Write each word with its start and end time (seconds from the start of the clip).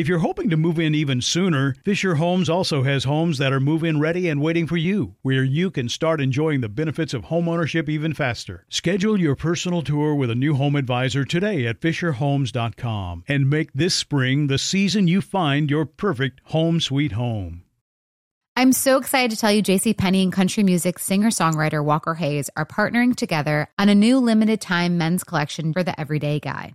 If 0.00 0.08
you're 0.08 0.20
hoping 0.20 0.48
to 0.48 0.56
move 0.56 0.78
in 0.78 0.94
even 0.94 1.20
sooner, 1.20 1.76
Fisher 1.84 2.14
Homes 2.14 2.48
also 2.48 2.84
has 2.84 3.04
homes 3.04 3.36
that 3.36 3.52
are 3.52 3.60
move 3.60 3.84
in 3.84 4.00
ready 4.00 4.30
and 4.30 4.40
waiting 4.40 4.66
for 4.66 4.78
you, 4.78 5.16
where 5.20 5.44
you 5.44 5.70
can 5.70 5.90
start 5.90 6.22
enjoying 6.22 6.62
the 6.62 6.70
benefits 6.70 7.12
of 7.12 7.24
homeownership 7.24 7.86
even 7.86 8.14
faster. 8.14 8.64
Schedule 8.70 9.20
your 9.20 9.36
personal 9.36 9.82
tour 9.82 10.14
with 10.14 10.30
a 10.30 10.34
new 10.34 10.54
home 10.54 10.74
advisor 10.74 11.26
today 11.26 11.66
at 11.66 11.82
FisherHomes.com 11.82 13.24
and 13.28 13.50
make 13.50 13.74
this 13.74 13.94
spring 13.94 14.46
the 14.46 14.56
season 14.56 15.06
you 15.06 15.20
find 15.20 15.68
your 15.70 15.84
perfect 15.84 16.40
home 16.44 16.80
sweet 16.80 17.12
home. 17.12 17.64
I'm 18.56 18.72
so 18.72 18.96
excited 18.96 19.32
to 19.32 19.36
tell 19.36 19.52
you 19.52 19.62
JC 19.62 19.94
Penney 19.94 20.22
and 20.22 20.32
country 20.32 20.62
music 20.62 20.98
singer-songwriter 20.98 21.84
Walker 21.84 22.14
Hayes 22.14 22.48
are 22.56 22.64
partnering 22.64 23.14
together 23.14 23.68
on 23.78 23.90
a 23.90 23.94
new 23.94 24.18
limited 24.18 24.62
time 24.62 24.96
men's 24.96 25.24
collection 25.24 25.74
for 25.74 25.82
the 25.82 26.00
everyday 26.00 26.40
guy. 26.40 26.74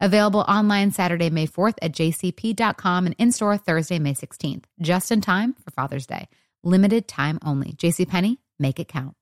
Available 0.00 0.44
online 0.46 0.92
Saturday, 0.92 1.28
May 1.28 1.46
4th 1.46 1.74
at 1.82 1.92
jcp.com 1.92 3.06
and 3.06 3.16
in 3.18 3.32
store 3.32 3.56
Thursday, 3.56 3.98
May 3.98 4.14
16th, 4.14 4.64
just 4.80 5.10
in 5.10 5.20
time 5.20 5.54
for 5.54 5.72
Father's 5.72 6.06
Day. 6.06 6.28
Limited 6.62 7.08
time 7.08 7.38
only. 7.44 7.72
JCPenney, 7.72 8.36
make 8.58 8.78
it 8.78 8.86
count. 8.86 9.14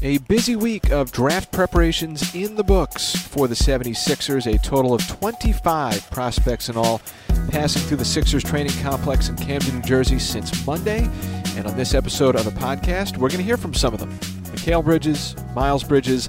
A 0.00 0.18
busy 0.18 0.54
week 0.54 0.92
of 0.92 1.10
draft 1.10 1.50
preparations 1.50 2.34
in 2.34 2.54
the 2.54 2.62
books 2.62 3.16
for 3.16 3.48
the 3.48 3.54
76ers, 3.54 4.46
a 4.46 4.58
total 4.58 4.94
of 4.94 5.04
25 5.08 6.10
prospects 6.10 6.68
in 6.68 6.76
all, 6.76 7.00
passing 7.48 7.82
through 7.82 7.96
the 7.96 8.04
Sixers 8.04 8.44
training 8.44 8.72
complex 8.82 9.28
in 9.28 9.34
Camden, 9.34 9.76
New 9.76 9.82
Jersey 9.82 10.20
since 10.20 10.64
Monday. 10.64 11.08
And 11.56 11.66
on 11.66 11.76
this 11.76 11.94
episode 11.94 12.36
of 12.36 12.44
the 12.44 12.52
podcast, 12.52 13.16
we're 13.16 13.28
going 13.28 13.38
to 13.38 13.44
hear 13.44 13.56
from 13.56 13.74
some 13.74 13.92
of 13.92 13.98
them 13.98 14.10
Mikal 14.52 14.84
Bridges, 14.84 15.34
Miles 15.54 15.82
Bridges, 15.82 16.28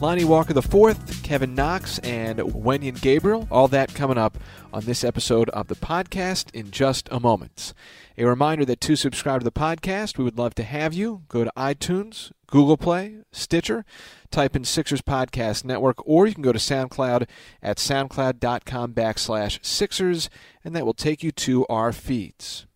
Lonnie 0.00 0.24
Walker 0.24 0.56
IV, 0.56 1.22
Kevin 1.24 1.56
Knox, 1.56 1.98
and 2.00 2.38
Wenyen 2.38 3.00
Gabriel. 3.00 3.48
All 3.50 3.66
that 3.68 3.94
coming 3.94 4.16
up 4.16 4.38
on 4.72 4.84
this 4.84 5.02
episode 5.02 5.50
of 5.50 5.66
the 5.66 5.74
podcast 5.74 6.54
in 6.54 6.70
just 6.70 7.08
a 7.10 7.18
moment. 7.18 7.74
A 8.16 8.24
reminder 8.24 8.64
that 8.64 8.80
to 8.82 8.94
subscribe 8.94 9.40
to 9.40 9.44
the 9.44 9.50
podcast, 9.50 10.16
we 10.16 10.22
would 10.22 10.38
love 10.38 10.54
to 10.54 10.62
have 10.62 10.94
you. 10.94 11.22
Go 11.28 11.42
to 11.42 11.52
iTunes, 11.56 12.30
Google 12.46 12.76
Play, 12.76 13.18
Stitcher, 13.32 13.84
type 14.30 14.54
in 14.54 14.64
Sixers 14.64 15.02
Podcast 15.02 15.64
Network, 15.64 15.96
or 16.06 16.28
you 16.28 16.34
can 16.34 16.42
go 16.42 16.52
to 16.52 16.58
SoundCloud 16.60 17.28
at 17.60 17.78
soundcloud.com 17.78 18.94
backslash 18.94 19.64
Sixers, 19.64 20.30
and 20.64 20.76
that 20.76 20.86
will 20.86 20.94
take 20.94 21.24
you 21.24 21.32
to 21.32 21.66
our 21.66 21.92
feeds. 21.92 22.66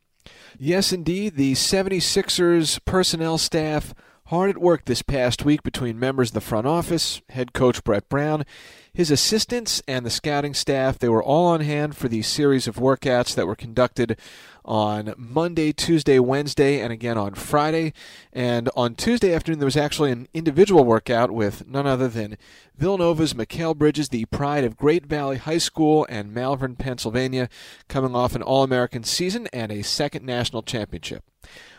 Yes, 0.58 0.92
indeed, 0.92 1.36
the 1.36 1.52
76ers 1.52 2.84
personnel 2.84 3.38
staff 3.38 3.94
hard 4.32 4.48
at 4.48 4.56
work 4.56 4.86
this 4.86 5.02
past 5.02 5.44
week 5.44 5.62
between 5.62 6.00
members 6.00 6.30
of 6.30 6.34
the 6.34 6.40
front 6.40 6.66
office, 6.66 7.20
head 7.28 7.52
coach 7.52 7.84
Brett 7.84 8.08
Brown, 8.08 8.46
his 8.90 9.10
assistants, 9.10 9.82
and 9.86 10.06
the 10.06 10.10
scouting 10.10 10.54
staff. 10.54 10.98
They 10.98 11.10
were 11.10 11.22
all 11.22 11.48
on 11.48 11.60
hand 11.60 11.98
for 11.98 12.08
the 12.08 12.22
series 12.22 12.66
of 12.66 12.76
workouts 12.76 13.34
that 13.34 13.46
were 13.46 13.54
conducted 13.54 14.18
on 14.64 15.12
Monday, 15.18 15.70
Tuesday, 15.70 16.18
Wednesday, 16.18 16.80
and 16.80 16.90
again 16.90 17.18
on 17.18 17.34
Friday. 17.34 17.92
And 18.32 18.70
on 18.74 18.94
Tuesday 18.94 19.34
afternoon, 19.34 19.58
there 19.58 19.66
was 19.66 19.76
actually 19.76 20.12
an 20.12 20.28
individual 20.32 20.82
workout 20.82 21.30
with 21.30 21.68
none 21.68 21.86
other 21.86 22.08
than 22.08 22.38
Villanova's 22.74 23.34
Mikal 23.34 23.76
Bridges, 23.76 24.08
the 24.08 24.24
pride 24.24 24.64
of 24.64 24.78
Great 24.78 25.04
Valley 25.04 25.36
High 25.36 25.58
School 25.58 26.06
and 26.08 26.32
Malvern, 26.32 26.76
Pennsylvania, 26.76 27.50
coming 27.86 28.16
off 28.16 28.34
an 28.34 28.40
All 28.40 28.62
American 28.62 29.04
season 29.04 29.46
and 29.52 29.70
a 29.70 29.82
second 29.82 30.24
national 30.24 30.62
championship. 30.62 31.22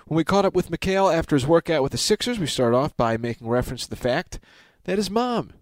When 0.07 0.17
we 0.17 0.25
caught 0.25 0.45
up 0.45 0.53
with 0.53 0.69
Mikal 0.69 1.13
after 1.13 1.35
his 1.35 1.47
workout 1.47 1.81
with 1.81 1.93
the 1.93 1.97
Sixers, 1.97 2.37
we 2.37 2.45
started 2.45 2.75
off 2.75 2.95
by 2.97 3.15
making 3.15 3.47
reference 3.47 3.85
to 3.85 3.89
the 3.89 3.95
fact 3.95 4.39
that 4.83 4.97
his 4.97 5.09
mom, 5.09 5.53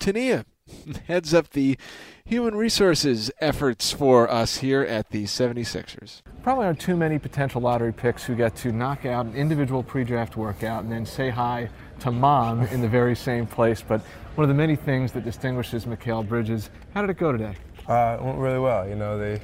Tania, 0.00 0.46
heads 1.06 1.34
up 1.34 1.50
the 1.50 1.76
human 2.24 2.54
resources 2.54 3.30
efforts 3.40 3.92
for 3.92 4.30
us 4.30 4.58
here 4.58 4.80
at 4.80 5.10
the 5.10 5.24
76ers. 5.24 6.22
Probably 6.42 6.64
aren't 6.64 6.80
too 6.80 6.96
many 6.96 7.18
potential 7.18 7.60
lottery 7.60 7.92
picks 7.92 8.24
who 8.24 8.34
get 8.34 8.56
to 8.56 8.72
knock 8.72 9.04
out 9.04 9.26
an 9.26 9.34
individual 9.34 9.82
pre 9.82 10.02
draft 10.02 10.36
workout 10.38 10.84
and 10.84 10.90
then 10.90 11.04
say 11.04 11.28
hi 11.28 11.68
to 12.00 12.10
mom 12.10 12.62
in 12.68 12.80
the 12.80 12.88
very 12.88 13.14
same 13.14 13.46
place. 13.46 13.82
But 13.86 14.00
one 14.34 14.44
of 14.44 14.48
the 14.48 14.54
many 14.54 14.76
things 14.76 15.12
that 15.12 15.24
distinguishes 15.24 15.84
Mikal 15.84 16.26
Bridges, 16.26 16.70
how 16.94 17.02
did 17.02 17.10
it 17.10 17.18
go 17.18 17.32
today? 17.32 17.54
Uh, 17.86 18.16
it 18.18 18.24
went 18.24 18.38
really 18.38 18.58
well. 18.58 18.88
You 18.88 18.94
know, 18.94 19.18
they 19.18 19.42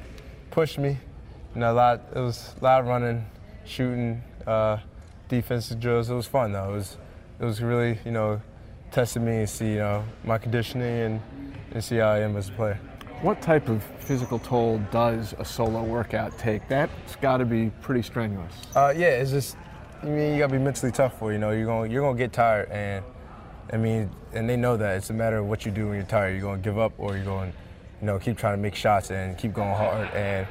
pushed 0.49 0.79
me. 0.79 0.97
You 1.53 1.61
know, 1.61 1.73
a 1.73 1.75
lot. 1.75 2.01
It 2.15 2.19
was 2.19 2.55
a 2.59 2.63
lot 2.63 2.81
of 2.81 2.87
running, 2.87 3.23
shooting, 3.65 4.23
uh, 4.47 4.77
defensive 5.27 5.79
drills. 5.79 6.09
It 6.09 6.15
was 6.15 6.27
fun 6.27 6.51
though. 6.51 6.73
It 6.73 6.77
was, 6.77 6.97
it 7.39 7.45
was 7.45 7.61
really, 7.61 7.99
you 8.05 8.11
know, 8.11 8.41
tested 8.91 9.21
me 9.21 9.37
and 9.37 9.49
see, 9.49 9.73
you 9.73 9.79
know, 9.79 10.03
my 10.23 10.37
conditioning 10.37 10.87
and, 10.87 11.21
and 11.71 11.83
see 11.83 11.97
how 11.97 12.09
I 12.09 12.19
am 12.19 12.35
as 12.37 12.49
a 12.49 12.51
player. 12.53 12.79
What 13.21 13.41
type 13.41 13.69
of 13.69 13.83
physical 13.99 14.39
toll 14.39 14.79
does 14.91 15.33
a 15.37 15.45
solo 15.45 15.83
workout 15.83 16.37
take? 16.39 16.67
That's 16.67 17.15
got 17.17 17.37
to 17.37 17.45
be 17.45 17.71
pretty 17.81 18.01
strenuous. 18.01 18.53
Uh, 18.75 18.93
yeah, 18.95 19.09
it's 19.09 19.31
just, 19.31 19.57
I 20.01 20.07
mean, 20.07 20.33
you 20.33 20.39
got 20.39 20.47
to 20.47 20.53
be 20.53 20.59
mentally 20.59 20.91
tough 20.91 21.19
for. 21.19 21.31
You 21.31 21.37
know, 21.37 21.51
you're 21.51 21.67
gonna 21.67 21.87
you're 21.87 22.01
gonna 22.01 22.17
get 22.17 22.33
tired, 22.33 22.69
and 22.71 23.05
I 23.71 23.77
mean, 23.77 24.09
and 24.33 24.49
they 24.49 24.57
know 24.57 24.75
that. 24.75 24.97
It's 24.97 25.11
a 25.11 25.13
matter 25.13 25.37
of 25.37 25.45
what 25.45 25.65
you 25.65 25.71
do 25.71 25.87
when 25.87 25.97
you're 25.97 26.05
tired. 26.05 26.31
You're 26.31 26.41
going 26.41 26.61
to 26.61 26.63
give 26.63 26.79
up, 26.79 26.93
or 26.97 27.15
you're 27.15 27.23
going, 27.23 27.53
you 28.01 28.07
know, 28.07 28.17
keep 28.17 28.37
trying 28.37 28.57
to 28.57 28.61
make 28.61 28.73
shots 28.73 29.11
and 29.11 29.37
keep 29.37 29.53
going 29.53 29.75
hard. 29.75 30.09
And 30.15 30.47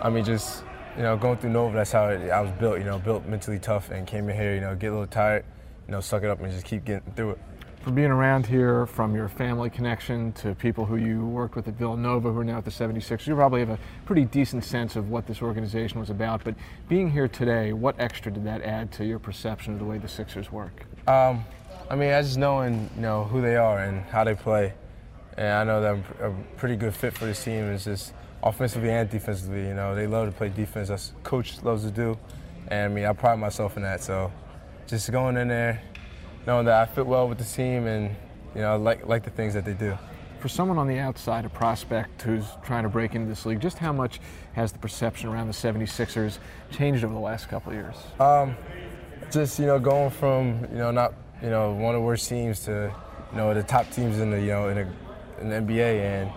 I 0.00 0.10
mean, 0.10 0.24
just 0.24 0.62
you 0.96 1.02
know, 1.02 1.16
going 1.16 1.38
through 1.38 1.50
Nova, 1.50 1.76
that's 1.76 1.92
how 1.92 2.04
I 2.04 2.40
was 2.40 2.50
built. 2.52 2.78
You 2.78 2.84
know, 2.84 2.98
built 2.98 3.26
mentally 3.26 3.58
tough, 3.58 3.90
and 3.90 4.06
came 4.06 4.28
in 4.28 4.36
here, 4.36 4.54
you 4.54 4.60
know, 4.60 4.74
get 4.74 4.88
a 4.88 4.92
little 4.92 5.06
tired, 5.06 5.44
you 5.86 5.92
know, 5.92 6.00
suck 6.00 6.22
it 6.22 6.30
up 6.30 6.40
and 6.40 6.52
just 6.52 6.64
keep 6.64 6.84
getting 6.84 7.12
through 7.12 7.30
it 7.32 7.38
from 7.82 7.94
being 7.94 8.10
around 8.10 8.44
here, 8.44 8.84
from 8.86 9.14
your 9.14 9.28
family 9.28 9.70
connection 9.70 10.32
to 10.32 10.54
people 10.54 10.84
who 10.84 10.96
you 10.96 11.24
worked 11.24 11.56
with 11.56 11.66
at 11.66 11.74
Villanova 11.74 12.30
who 12.30 12.38
are 12.38 12.44
now 12.44 12.58
at 12.58 12.64
the 12.64 12.70
76ers, 12.70 13.26
you 13.26 13.34
probably 13.34 13.60
have 13.60 13.70
a 13.70 13.78
pretty 14.04 14.24
decent 14.26 14.64
sense 14.64 14.96
of 14.96 15.08
what 15.08 15.26
this 15.26 15.40
organization 15.40 15.98
was 15.98 16.10
about. 16.10 16.44
But 16.44 16.56
being 16.88 17.10
here 17.10 17.26
today, 17.26 17.72
what 17.72 17.98
extra 17.98 18.30
did 18.30 18.44
that 18.44 18.62
add 18.62 18.92
to 18.92 19.04
your 19.04 19.18
perception 19.18 19.72
of 19.72 19.78
the 19.78 19.86
way 19.86 19.96
the 19.96 20.08
Sixers 20.08 20.52
work? 20.52 20.84
Um, 21.06 21.44
I 21.88 21.96
mean, 21.96 22.12
I 22.12 22.20
just 22.20 22.36
knowing 22.36 22.90
you 22.96 23.02
know 23.02 23.24
who 23.24 23.40
they 23.40 23.56
are 23.56 23.78
and 23.78 24.04
how 24.04 24.24
they 24.24 24.34
play, 24.34 24.74
and 25.38 25.48
I 25.48 25.64
know 25.64 25.80
that 25.80 25.90
I'm 25.90 26.04
a 26.20 26.58
pretty 26.58 26.76
good 26.76 26.94
fit 26.94 27.14
for 27.14 27.24
this 27.24 27.42
team. 27.42 27.64
It's 27.64 27.84
just 27.84 28.12
offensively 28.42 28.90
and 28.90 29.08
defensively. 29.08 29.66
You 29.66 29.74
know, 29.74 29.94
they 29.94 30.06
love 30.06 30.26
to 30.26 30.32
play 30.32 30.48
defense. 30.48 30.88
That's 30.88 31.12
coach 31.22 31.62
loves 31.62 31.84
to 31.84 31.90
do, 31.90 32.18
and 32.68 32.92
I 32.92 32.94
mean, 32.94 33.04
I 33.04 33.12
pride 33.12 33.38
myself 33.38 33.76
in 33.76 33.82
that. 33.82 34.02
So, 34.02 34.32
just 34.86 35.10
going 35.10 35.36
in 35.36 35.48
there 35.48 35.82
knowing 36.46 36.66
that 36.66 36.74
I 36.74 36.92
fit 36.92 37.06
well 37.06 37.28
with 37.28 37.38
the 37.38 37.44
team 37.44 37.86
and 37.86 38.14
you 38.54 38.62
know 38.62 38.76
like 38.76 39.06
like 39.06 39.24
the 39.24 39.30
things 39.30 39.54
that 39.54 39.64
they 39.64 39.74
do. 39.74 39.96
For 40.40 40.48
someone 40.48 40.78
on 40.78 40.88
the 40.88 40.98
outside, 40.98 41.44
a 41.44 41.50
prospect 41.50 42.22
who's 42.22 42.46
trying 42.64 42.84
to 42.84 42.88
break 42.88 43.14
into 43.14 43.28
this 43.28 43.44
league, 43.44 43.60
just 43.60 43.76
how 43.76 43.92
much 43.92 44.20
has 44.54 44.72
the 44.72 44.78
perception 44.78 45.28
around 45.28 45.48
the 45.48 45.52
76ers 45.52 46.38
changed 46.70 47.04
over 47.04 47.12
the 47.12 47.20
last 47.20 47.50
couple 47.50 47.72
of 47.72 47.76
years? 47.76 47.94
Um, 48.18 48.56
just 49.30 49.58
you 49.58 49.66
know 49.66 49.78
going 49.78 50.10
from 50.10 50.66
you 50.72 50.78
know 50.78 50.90
not 50.90 51.14
you 51.42 51.50
know 51.50 51.72
one 51.74 51.94
of 51.94 52.00
the 52.00 52.06
worst 52.06 52.28
teams 52.28 52.60
to 52.64 52.92
you 53.32 53.36
know 53.36 53.52
the 53.52 53.62
top 53.62 53.90
teams 53.90 54.18
in 54.18 54.30
the 54.30 54.40
you 54.40 54.48
know 54.48 54.68
in, 54.68 54.78
a, 54.78 54.92
in 55.40 55.48
the 55.50 55.56
NBA 55.56 56.00
and 56.00 56.32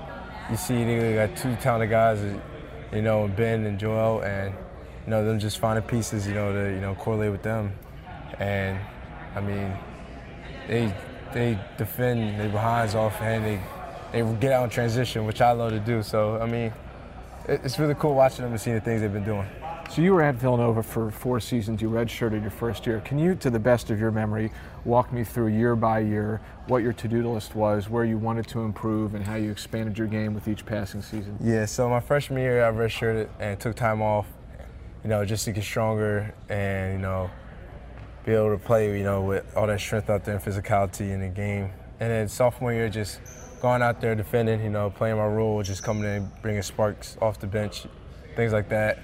you 0.49 0.57
see 0.57 0.83
they 0.83 1.15
got 1.15 1.35
two 1.37 1.55
talented 1.57 1.89
guys 1.89 2.19
you 2.91 3.01
know 3.01 3.27
Ben 3.27 3.65
and 3.65 3.79
Joel 3.79 4.21
and 4.21 4.53
you 5.05 5.09
know 5.09 5.25
them 5.25 5.39
just 5.39 5.59
finding 5.59 5.83
pieces 5.85 6.27
you 6.27 6.33
know 6.33 6.53
to 6.53 6.73
you 6.73 6.81
know 6.81 6.95
correlate 6.95 7.31
with 7.31 7.43
them 7.43 7.73
and 8.39 8.79
I 9.35 9.41
mean 9.41 9.73
they 10.67 10.93
they 11.33 11.59
defend 11.77 12.39
their 12.39 12.49
behinds 12.49 12.95
off 12.95 13.19
and 13.21 13.43
they 13.43 13.61
they 14.13 14.21
get 14.35 14.51
out 14.53 14.63
in 14.65 14.69
transition, 14.69 15.25
which 15.25 15.41
I 15.41 15.51
love 15.51 15.71
to 15.71 15.79
do. 15.79 16.03
So 16.03 16.39
I 16.39 16.45
mean, 16.45 16.71
it's 17.47 17.79
really 17.79 17.95
cool 17.95 18.13
watching 18.13 18.43
them 18.43 18.51
and 18.51 18.61
seeing 18.61 18.75
the 18.75 18.81
things 18.81 19.01
they've 19.01 19.11
been 19.11 19.25
doing. 19.25 19.47
So 19.93 20.01
you 20.01 20.13
were 20.13 20.23
at 20.23 20.33
Villanova 20.33 20.81
for 20.81 21.11
four 21.11 21.39
seasons. 21.39 21.79
You 21.79 21.87
redshirted 21.87 22.41
your 22.41 22.49
first 22.49 22.87
year. 22.87 22.99
Can 23.01 23.19
you, 23.19 23.35
to 23.35 23.51
the 23.51 23.59
best 23.59 23.91
of 23.91 23.99
your 23.99 24.09
memory, 24.09 24.51
walk 24.85 25.13
me 25.13 25.23
through 25.23 25.49
year 25.49 25.75
by 25.75 25.99
year 25.99 26.41
what 26.65 26.81
your 26.81 26.93
to-do 26.93 27.31
list 27.31 27.53
was, 27.53 27.89
where 27.89 28.03
you 28.03 28.17
wanted 28.17 28.47
to 28.47 28.61
improve, 28.61 29.13
and 29.13 29.23
how 29.23 29.35
you 29.35 29.51
expanded 29.51 29.95
your 29.95 30.07
game 30.07 30.33
with 30.33 30.47
each 30.47 30.65
passing 30.65 31.03
season? 31.03 31.37
Yeah. 31.39 31.65
So 31.65 31.87
my 31.89 31.99
freshman 31.99 32.41
year, 32.41 32.65
I 32.65 32.71
redshirted 32.71 33.29
and 33.39 33.59
took 33.59 33.75
time 33.75 34.01
off, 34.01 34.25
you 35.03 35.11
know, 35.11 35.23
just 35.25 35.45
to 35.45 35.51
get 35.51 35.63
stronger 35.63 36.33
and 36.49 36.93
you 36.93 36.99
know, 36.99 37.29
be 38.25 38.31
able 38.31 38.49
to 38.49 38.57
play, 38.57 38.97
you 38.97 39.03
know, 39.03 39.21
with 39.21 39.45
all 39.55 39.67
that 39.67 39.79
strength 39.79 40.09
out 40.09 40.25
there 40.25 40.37
and 40.37 40.43
physicality 40.43 41.11
in 41.11 41.19
the 41.19 41.29
game. 41.29 41.69
And 41.99 42.09
then 42.09 42.27
sophomore 42.27 42.73
year, 42.73 42.89
just 42.89 43.19
going 43.61 43.83
out 43.83 44.01
there 44.01 44.15
defending, 44.15 44.63
you 44.63 44.71
know, 44.71 44.89
playing 44.89 45.17
my 45.17 45.27
role, 45.27 45.61
just 45.61 45.83
coming 45.83 46.05
in, 46.05 46.31
bringing 46.41 46.63
sparks 46.63 47.15
off 47.21 47.39
the 47.39 47.45
bench, 47.45 47.85
things 48.35 48.53
like 48.53 48.69
that 48.69 48.97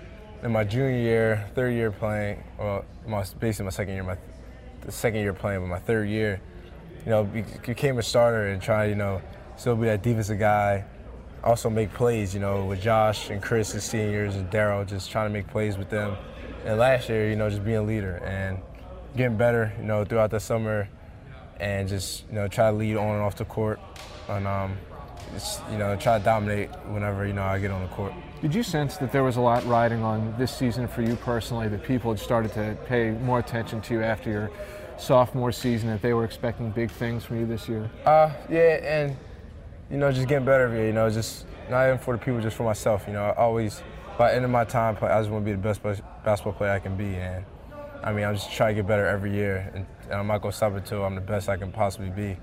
in 0.44 0.52
my 0.52 0.64
junior 0.64 0.98
year, 0.98 1.50
third 1.56 1.74
year 1.74 1.92
playing, 1.92 2.44
well, 2.58 2.86
my, 3.08 3.24
basically 3.40 3.66
my 3.66 3.72
second 3.72 3.94
year, 3.94 4.04
my 4.04 4.18
the 4.82 4.92
second 4.92 5.20
year 5.20 5.34
playing, 5.34 5.60
but 5.60 5.68
my 5.68 5.80
third 5.80 6.08
year, 6.08 6.42
you 7.06 7.12
know, 7.12 7.24
became 7.66 7.98
a 7.98 8.04
starter 8.04 8.48
and 8.48 8.62
to, 8.62 8.88
you 8.88 8.96
know, 8.96 9.22
still 9.58 9.76
be 9.76 9.86
that 9.88 10.02
defensive 10.02 10.40
guy. 10.40 10.86
Also 11.44 11.70
make 11.70 11.94
plays, 11.94 12.34
you 12.34 12.40
know, 12.40 12.66
with 12.66 12.82
Josh 12.82 13.30
and 13.30 13.42
Chris 13.42 13.74
as 13.76 13.84
seniors 13.84 14.36
and 14.36 14.50
Daryl, 14.50 14.88
just 14.88 15.12
trying 15.12 15.30
to 15.30 15.34
make 15.34 15.48
plays 15.48 15.78
with 15.78 15.90
them. 15.90 16.16
And 16.66 16.78
last 16.78 17.10
year, 17.10 17.30
you 17.30 17.36
know, 17.36 17.50
just 17.50 17.64
being 17.64 17.78
a 17.78 17.84
leader 17.84 18.18
and 18.26 18.60
getting 19.16 19.38
better, 19.38 19.74
you 19.78 19.86
know, 19.86 20.04
throughout 20.04 20.32
the 20.32 20.40
summer, 20.40 20.90
and 21.60 21.88
just 21.88 22.26
you 22.30 22.36
know 22.36 22.48
try 22.48 22.72
to 22.72 22.76
lead 22.76 22.96
on 22.96 23.16
and 23.16 23.22
off 23.22 23.36
the 23.36 23.46
court, 23.46 23.80
and 24.30 24.48
um, 24.48 24.78
just, 25.34 25.62
you 25.72 25.78
know 25.78 25.96
try 25.96 26.18
to 26.18 26.24
dominate 26.24 26.70
whenever 26.88 27.26
you 27.26 27.34
know 27.34 27.44
I 27.44 27.60
get 27.60 27.72
on 27.72 27.82
the 27.82 27.88
court. 27.90 28.14
Did 28.42 28.56
you 28.56 28.64
sense 28.64 28.96
that 28.98 29.12
there 29.12 29.26
was 29.26 29.36
a 29.36 29.42
lot 29.42 29.66
riding 29.66 30.02
on 30.02 30.34
this 30.38 30.56
season 30.56 30.88
for 30.88 31.02
you 31.02 31.18
personally, 31.18 31.68
that 31.68 31.84
people 31.84 32.12
had 32.12 32.22
started 32.22 32.54
to 32.54 32.78
pay 32.86 33.12
more 33.12 33.40
attention 33.40 33.82
to 33.82 33.96
you 33.96 34.02
after 34.02 34.30
your 34.30 34.52
sophomore 34.98 35.52
season, 35.52 35.90
that 35.90 36.02
they 36.02 36.14
were 36.14 36.24
expecting 36.24 36.72
big 36.72 36.90
things 36.90 37.26
from 37.26 37.38
you 37.42 37.46
this 37.46 37.68
year? 37.68 37.92
Uh, 38.06 38.32
yeah, 38.50 38.80
and, 38.82 39.18
you 39.92 39.98
know, 39.98 40.10
just 40.10 40.30
getting 40.30 40.46
better 40.46 40.64
every 40.64 40.78
year, 40.78 40.88
you 40.88 40.94
know, 40.94 41.10
just 41.10 41.46
not 41.70 41.86
even 41.86 41.98
for 41.98 42.16
the 42.16 42.24
people, 42.24 42.40
just 42.40 42.56
for 42.56 42.64
myself, 42.64 43.04
you 43.08 43.14
know, 43.14 43.26
I 43.26 43.36
always, 43.36 43.84
by 44.18 44.30
the 44.30 44.38
end 44.38 44.46
of 44.46 44.52
my 44.52 44.64
time, 44.64 44.98
I 45.02 45.20
just 45.20 45.30
want 45.30 45.44
to 45.44 45.52
be 45.52 45.52
the 45.52 45.58
best 45.58 45.84
basketball 46.24 46.54
player 46.54 46.72
I 46.72 46.80
can 46.80 46.96
be, 46.96 47.16
and, 47.16 47.44
I 48.02 48.14
mean, 48.14 48.24
I'm 48.24 48.36
just 48.36 48.54
trying 48.54 48.74
to 48.74 48.82
get 48.82 48.88
better 48.88 49.06
every 49.06 49.34
year, 49.34 49.70
and, 49.76 49.86
and 50.04 50.14
I'm 50.14 50.28
not 50.28 50.42
going 50.42 50.54
to 50.54 50.58
stop 50.58 50.74
until 50.76 51.04
I'm 51.04 51.16
the 51.16 51.20
best 51.20 51.50
I 51.50 51.58
can 51.58 51.74
possibly 51.74 52.10
be. 52.10 52.38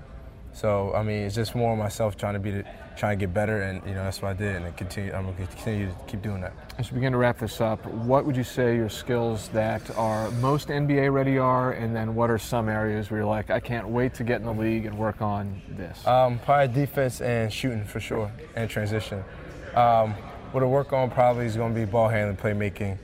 So 0.57 0.91
I 0.95 1.03
mean, 1.03 1.21
it's 1.21 1.35
just 1.35 1.53
more 1.53 1.77
myself 1.77 2.17
trying 2.17 2.33
to 2.33 2.39
be, 2.39 2.49
the, 2.49 2.63
trying 2.97 3.19
to 3.19 3.25
get 3.27 3.31
better, 3.31 3.61
and 3.61 3.79
you 3.85 3.93
know 3.93 4.03
that's 4.03 4.23
what 4.23 4.29
I 4.29 4.33
did, 4.33 4.55
and 4.55 4.65
I 4.65 4.71
continue. 4.71 5.13
I'm 5.13 5.25
gonna 5.25 5.37
continue 5.37 5.87
to 5.87 5.95
keep 6.07 6.23
doing 6.23 6.41
that. 6.41 6.51
As 6.79 6.91
we 6.91 6.95
begin 6.95 7.11
to 7.11 7.19
wrap 7.19 7.37
this 7.37 7.61
up, 7.61 7.85
what 7.85 8.25
would 8.25 8.35
you 8.35 8.43
say 8.43 8.75
your 8.75 8.89
skills 8.89 9.49
that 9.49 9.95
are 9.95 10.31
most 10.31 10.69
NBA 10.69 11.13
ready 11.13 11.37
are, 11.37 11.73
and 11.73 11.95
then 11.95 12.15
what 12.15 12.31
are 12.31 12.39
some 12.39 12.69
areas 12.69 13.11
where 13.11 13.19
you're 13.19 13.29
like, 13.29 13.51
I 13.51 13.59
can't 13.59 13.87
wait 13.87 14.15
to 14.15 14.23
get 14.23 14.39
in 14.39 14.47
the 14.47 14.51
league 14.51 14.87
and 14.87 14.97
work 14.97 15.21
on 15.21 15.61
this? 15.69 16.07
Um, 16.07 16.39
probably 16.39 16.73
defense 16.73 17.21
and 17.21 17.53
shooting 17.53 17.85
for 17.85 17.99
sure, 17.99 18.31
and 18.55 18.67
transition. 18.67 19.23
Um, 19.75 20.15
what 20.53 20.61
to 20.61 20.67
work 20.67 20.91
on 20.91 21.11
probably 21.11 21.45
is 21.45 21.55
going 21.55 21.75
to 21.75 21.79
be 21.79 21.85
ball 21.85 22.09
handling, 22.09 22.35
playmaking, 22.35 22.97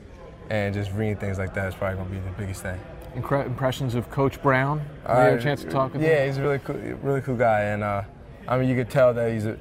and 0.50 0.74
just 0.74 0.92
reading 0.94 1.18
things 1.18 1.38
like 1.38 1.54
that 1.54 1.68
is 1.68 1.76
probably 1.76 1.98
going 1.98 2.10
to 2.10 2.16
be 2.16 2.20
the 2.20 2.36
biggest 2.36 2.64
thing 2.64 2.80
impressions 3.16 3.96
of 3.96 4.10
Coach 4.10 4.42
Brown? 4.42 4.80
Have 5.06 5.18
you 5.18 5.24
had 5.32 5.40
a 5.40 5.42
chance 5.42 5.62
to 5.64 5.70
talk 5.70 5.94
with 5.94 6.02
yeah, 6.02 6.10
him? 6.10 6.18
Yeah, 6.18 6.26
he's 6.26 6.38
a 6.38 6.42
really 6.42 6.60
cool, 6.60 6.76
really 7.02 7.22
cool 7.22 7.36
guy, 7.36 7.62
and 7.62 7.84
uh, 7.84 8.04
I 8.48 8.58
mean, 8.58 8.70
you 8.70 8.76
could 8.76 8.90
tell 8.90 9.14
that 9.14 9.32
he's 9.32 9.46
a, 9.46 9.58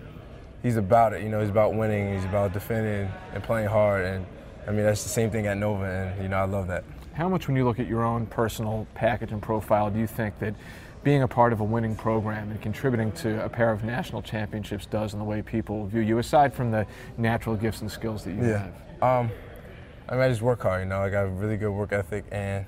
he's 0.62 0.76
about 0.76 1.12
it. 1.12 1.22
You 1.22 1.28
know, 1.28 1.40
he's 1.40 1.50
about 1.50 1.74
winning. 1.74 2.14
He's 2.14 2.24
about 2.24 2.52
defending 2.52 3.10
and 3.34 3.42
playing 3.42 3.68
hard, 3.68 4.04
and 4.04 4.26
I 4.66 4.70
mean, 4.70 4.84
that's 4.84 5.02
the 5.02 5.08
same 5.08 5.30
thing 5.30 5.46
at 5.46 5.56
Nova, 5.56 5.84
and 5.84 6.22
you 6.22 6.28
know, 6.28 6.36
I 6.36 6.44
love 6.44 6.68
that. 6.68 6.84
How 7.14 7.28
much, 7.28 7.46
when 7.46 7.56
you 7.56 7.64
look 7.64 7.78
at 7.78 7.86
your 7.86 8.04
own 8.04 8.26
personal 8.26 8.86
package 8.94 9.32
and 9.32 9.42
profile, 9.42 9.90
do 9.90 9.98
you 9.98 10.06
think 10.06 10.38
that 10.38 10.54
being 11.04 11.22
a 11.22 11.28
part 11.28 11.52
of 11.52 11.60
a 11.60 11.64
winning 11.64 11.96
program 11.96 12.50
and 12.50 12.60
contributing 12.62 13.10
to 13.12 13.44
a 13.44 13.48
pair 13.48 13.72
of 13.72 13.82
national 13.84 14.22
championships 14.22 14.86
does 14.86 15.12
in 15.12 15.18
the 15.18 15.24
way 15.24 15.42
people 15.42 15.86
view 15.86 16.00
you, 16.00 16.18
aside 16.18 16.54
from 16.54 16.70
the 16.70 16.86
natural 17.18 17.56
gifts 17.56 17.80
and 17.80 17.90
skills 17.90 18.24
that 18.24 18.32
you 18.32 18.42
yeah. 18.42 18.68
have? 19.00 19.02
Um, 19.02 19.30
I 20.08 20.14
mean, 20.14 20.22
I 20.22 20.28
just 20.28 20.42
work 20.42 20.62
hard. 20.62 20.82
You 20.82 20.88
know, 20.88 21.00
I 21.00 21.10
got 21.10 21.26
a 21.26 21.28
really 21.28 21.56
good 21.56 21.72
work 21.72 21.92
ethic, 21.92 22.24
and 22.30 22.64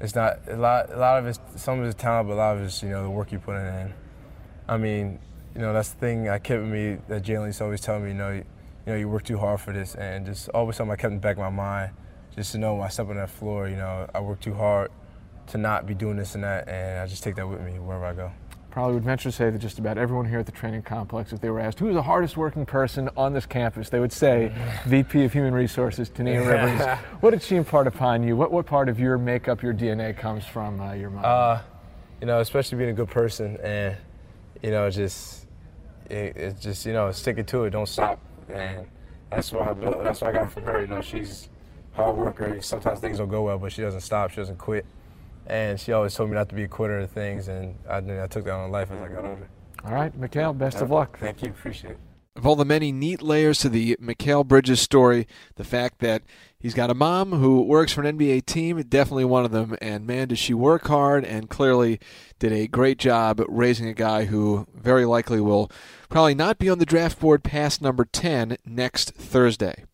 it's 0.00 0.14
not 0.14 0.40
a 0.48 0.56
lot. 0.56 0.92
A 0.92 0.96
lot 0.96 1.18
of 1.18 1.26
it's 1.26 1.40
some 1.56 1.80
of 1.80 1.86
it's 1.86 2.00
talent, 2.00 2.28
but 2.28 2.34
a 2.34 2.36
lot 2.36 2.56
of 2.56 2.62
it's 2.62 2.82
you 2.82 2.90
know 2.90 3.02
the 3.02 3.10
work 3.10 3.32
you 3.32 3.38
put 3.38 3.56
in. 3.56 3.94
I 4.68 4.76
mean, 4.76 5.18
you 5.54 5.60
know 5.60 5.72
that's 5.72 5.90
the 5.90 5.98
thing 5.98 6.28
I 6.28 6.38
kept 6.38 6.62
with 6.62 6.70
me 6.70 6.98
that 7.08 7.22
Jalen 7.22 7.46
used 7.46 7.58
to 7.58 7.64
always 7.64 7.80
telling 7.80 8.04
me. 8.04 8.10
You 8.10 8.16
know, 8.16 8.30
you, 8.30 8.44
you, 8.86 8.92
know 8.92 8.96
you 8.96 9.08
work 9.08 9.24
too 9.24 9.38
hard 9.38 9.60
for 9.60 9.72
this, 9.72 9.94
and 9.94 10.26
just 10.26 10.48
always 10.50 10.76
something 10.76 10.92
I 10.92 10.96
kept 10.96 11.12
in 11.12 11.18
the 11.18 11.20
back 11.20 11.36
of 11.36 11.42
my 11.42 11.50
mind, 11.50 11.92
just 12.34 12.52
to 12.52 12.58
know 12.58 12.74
when 12.74 12.84
I 12.84 12.88
step 12.88 13.08
on 13.08 13.16
that 13.16 13.30
floor, 13.30 13.68
you 13.68 13.76
know, 13.76 14.08
I 14.14 14.20
work 14.20 14.40
too 14.40 14.54
hard 14.54 14.90
to 15.48 15.58
not 15.58 15.86
be 15.86 15.94
doing 15.94 16.16
this 16.16 16.34
and 16.34 16.44
that, 16.44 16.68
and 16.68 17.00
I 17.00 17.06
just 17.06 17.22
take 17.22 17.36
that 17.36 17.48
with 17.48 17.60
me 17.60 17.78
wherever 17.78 18.04
I 18.04 18.12
go 18.12 18.32
probably 18.76 18.92
would 18.92 19.04
venture 19.04 19.30
to 19.30 19.32
say 19.32 19.48
that 19.48 19.58
just 19.58 19.78
about 19.78 19.96
everyone 19.96 20.28
here 20.28 20.38
at 20.38 20.44
the 20.44 20.52
training 20.52 20.82
complex, 20.82 21.32
if 21.32 21.40
they 21.40 21.48
were 21.48 21.58
asked 21.60 21.78
who's 21.78 21.94
the 21.94 22.02
hardest 22.02 22.36
working 22.36 22.66
person 22.66 23.08
on 23.16 23.32
this 23.32 23.46
campus, 23.46 23.88
they 23.88 23.98
would 23.98 24.12
say 24.12 24.52
VP 24.84 25.24
of 25.24 25.32
Human 25.32 25.54
Resources, 25.54 26.10
Tania 26.10 26.46
Rivers. 26.46 26.86
what 27.20 27.30
did 27.30 27.42
she 27.42 27.56
impart 27.56 27.86
upon 27.86 28.22
you? 28.22 28.36
What, 28.36 28.52
what 28.52 28.66
part 28.66 28.90
of 28.90 29.00
your 29.00 29.16
makeup, 29.16 29.62
your 29.62 29.72
DNA 29.72 30.14
comes 30.14 30.44
from 30.44 30.78
uh, 30.78 30.92
your 30.92 31.08
mom? 31.08 31.24
Uh, 31.24 31.60
you 32.20 32.26
know, 32.26 32.40
especially 32.40 32.76
being 32.76 32.90
a 32.90 32.92
good 32.92 33.08
person 33.08 33.56
and, 33.62 33.96
you 34.62 34.70
know, 34.70 34.90
just, 34.90 35.46
it, 36.10 36.36
it's 36.36 36.60
just, 36.60 36.84
you 36.84 36.92
know, 36.92 37.10
sticking 37.12 37.46
to 37.46 37.64
it, 37.64 37.70
don't 37.70 37.88
stop. 37.88 38.20
And 38.52 38.86
that's 39.30 39.52
what 39.52 39.68
I 39.68 39.72
built, 39.72 40.04
that's 40.04 40.20
what 40.20 40.36
I 40.36 40.38
got 40.38 40.52
from 40.52 40.64
her. 40.64 40.82
You 40.82 40.88
know, 40.88 41.00
she's 41.00 41.48
hard 41.94 42.14
worker. 42.14 42.60
Sometimes 42.60 43.00
things 43.00 43.16
don't 43.16 43.30
go 43.30 43.40
well, 43.40 43.56
but 43.56 43.72
she 43.72 43.80
doesn't 43.80 44.02
stop, 44.02 44.32
she 44.32 44.36
doesn't 44.36 44.58
quit 44.58 44.84
and 45.46 45.78
she 45.78 45.92
always 45.92 46.14
told 46.14 46.30
me 46.30 46.36
not 46.36 46.48
to 46.48 46.54
be 46.54 46.64
a 46.64 46.68
quitter 46.68 46.98
of 46.98 47.10
things, 47.10 47.48
and 47.48 47.76
I, 47.88 47.98
I 47.98 48.26
took 48.26 48.44
that 48.44 48.52
on 48.52 48.70
life 48.70 48.90
as 48.90 49.00
I 49.00 49.08
got 49.08 49.24
older. 49.24 49.48
All 49.84 49.92
right, 49.92 50.18
Mikal, 50.20 50.56
best 50.56 50.80
of 50.80 50.90
luck. 50.90 51.18
Thank 51.18 51.42
you, 51.42 51.50
appreciate 51.50 51.92
it. 51.92 51.98
Of 52.34 52.46
all 52.46 52.56
the 52.56 52.66
many 52.66 52.92
neat 52.92 53.22
layers 53.22 53.60
to 53.60 53.70
the 53.70 53.96
Mikal 53.96 54.46
Bridges 54.46 54.80
story, 54.80 55.26
the 55.54 55.64
fact 55.64 56.00
that 56.00 56.22
he's 56.58 56.74
got 56.74 56.90
a 56.90 56.94
mom 56.94 57.32
who 57.32 57.62
works 57.62 57.92
for 57.92 58.02
an 58.02 58.18
NBA 58.18 58.44
team, 58.44 58.82
definitely 58.82 59.24
one 59.24 59.46
of 59.46 59.52
them. 59.52 59.74
And 59.80 60.06
man, 60.06 60.28
does 60.28 60.38
she 60.38 60.52
work 60.52 60.86
hard 60.86 61.24
and 61.24 61.48
clearly 61.48 61.98
did 62.38 62.52
a 62.52 62.66
great 62.66 62.98
job 62.98 63.42
raising 63.48 63.88
a 63.88 63.94
guy 63.94 64.26
who 64.26 64.66
very 64.74 65.06
likely 65.06 65.40
will 65.40 65.70
probably 66.10 66.34
not 66.34 66.58
be 66.58 66.68
on 66.68 66.78
the 66.78 66.84
draft 66.84 67.18
board 67.18 67.42
past 67.42 67.80
number 67.80 68.04
10 68.04 68.58
next 68.66 69.12
Thursday. 69.12 69.84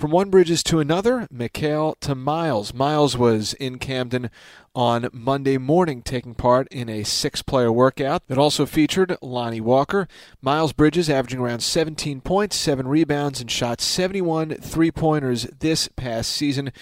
From 0.00 0.12
one 0.12 0.30
Bridges 0.30 0.62
to 0.62 0.80
another, 0.80 1.28
Mikal 1.30 1.94
to 2.00 2.14
Miles. 2.14 2.72
Miles 2.72 3.18
was 3.18 3.52
in 3.52 3.78
Camden 3.78 4.30
on 4.74 5.10
Monday 5.12 5.58
morning, 5.58 6.00
taking 6.00 6.34
part 6.34 6.66
in 6.68 6.88
a 6.88 7.02
six 7.04 7.42
player 7.42 7.70
workout 7.70 8.26
that 8.28 8.38
also 8.38 8.64
featured 8.64 9.18
Lonnie 9.20 9.60
Walker. 9.60 10.08
Miles 10.40 10.72
Bridges 10.72 11.10
averaging 11.10 11.40
around 11.40 11.60
17 11.60 12.22
points, 12.22 12.56
7 12.56 12.88
rebounds, 12.88 13.42
and 13.42 13.50
shot 13.50 13.82
71 13.82 14.54
three 14.54 14.90
pointers 14.90 15.42
this 15.58 15.86
past 15.96 16.32
season. 16.32 16.72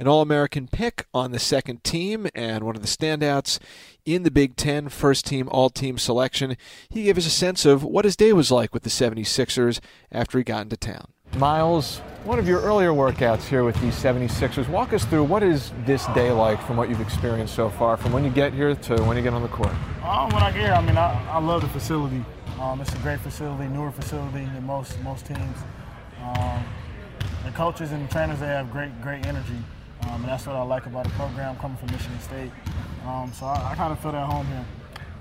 An 0.00 0.08
All 0.08 0.20
American 0.20 0.66
pick 0.66 1.06
on 1.14 1.30
the 1.30 1.38
second 1.38 1.84
team 1.84 2.26
and 2.34 2.64
one 2.64 2.74
of 2.74 2.82
the 2.82 2.88
standouts 2.88 3.60
in 4.04 4.24
the 4.24 4.32
Big 4.32 4.56
Ten 4.56 4.88
first 4.88 5.26
team 5.26 5.48
all 5.50 5.70
team 5.70 5.96
selection. 5.96 6.56
He 6.88 7.04
gave 7.04 7.18
us 7.18 7.26
a 7.26 7.30
sense 7.30 7.64
of 7.64 7.84
what 7.84 8.04
his 8.04 8.16
day 8.16 8.32
was 8.32 8.50
like 8.50 8.74
with 8.74 8.82
the 8.82 8.90
76ers 8.90 9.78
after 10.10 10.38
he 10.38 10.42
got 10.42 10.62
into 10.62 10.76
town. 10.76 11.06
Miles, 11.36 11.98
one 12.24 12.38
of 12.38 12.46
your 12.46 12.60
earlier 12.60 12.90
workouts 12.90 13.44
here 13.44 13.64
with 13.64 13.80
these 13.80 13.94
76ers. 13.94 14.68
Walk 14.68 14.92
us 14.92 15.04
through 15.04 15.24
what 15.24 15.42
is 15.42 15.72
this 15.84 16.06
day 16.08 16.30
like 16.30 16.62
from 16.62 16.76
what 16.76 16.88
you've 16.88 17.00
experienced 17.00 17.54
so 17.54 17.68
far, 17.68 17.96
from 17.96 18.12
when 18.12 18.24
you 18.24 18.30
get 18.30 18.52
here 18.52 18.74
to 18.74 19.02
when 19.02 19.16
you 19.16 19.22
get 19.22 19.34
on 19.34 19.42
the 19.42 19.48
court? 19.48 19.72
Um, 20.02 20.30
when 20.30 20.42
I 20.42 20.50
get 20.52 20.62
here, 20.62 20.72
I 20.72 20.80
mean, 20.80 20.96
I, 20.96 21.22
I 21.28 21.38
love 21.38 21.62
the 21.62 21.68
facility. 21.68 22.24
Um, 22.60 22.80
it's 22.80 22.94
a 22.94 22.98
great 22.98 23.20
facility, 23.20 23.68
newer 23.68 23.90
facility 23.90 24.44
than 24.44 24.64
most 24.64 25.00
most 25.00 25.26
teams. 25.26 25.58
Um, 26.22 26.64
the 27.44 27.50
coaches 27.50 27.92
and 27.92 28.08
the 28.08 28.12
trainers, 28.12 28.40
they 28.40 28.46
have 28.46 28.70
great 28.70 29.00
great 29.02 29.26
energy, 29.26 29.58
um, 30.02 30.22
and 30.22 30.26
that's 30.26 30.46
what 30.46 30.56
I 30.56 30.62
like 30.62 30.86
about 30.86 31.04
the 31.04 31.10
program 31.10 31.56
coming 31.56 31.76
from 31.76 31.90
Michigan 31.90 32.20
State. 32.20 32.50
Um, 33.06 33.32
so 33.32 33.46
I, 33.46 33.72
I 33.72 33.74
kind 33.74 33.92
of 33.92 33.98
feel 33.98 34.12
at 34.12 34.26
home 34.26 34.46
here. 34.46 34.64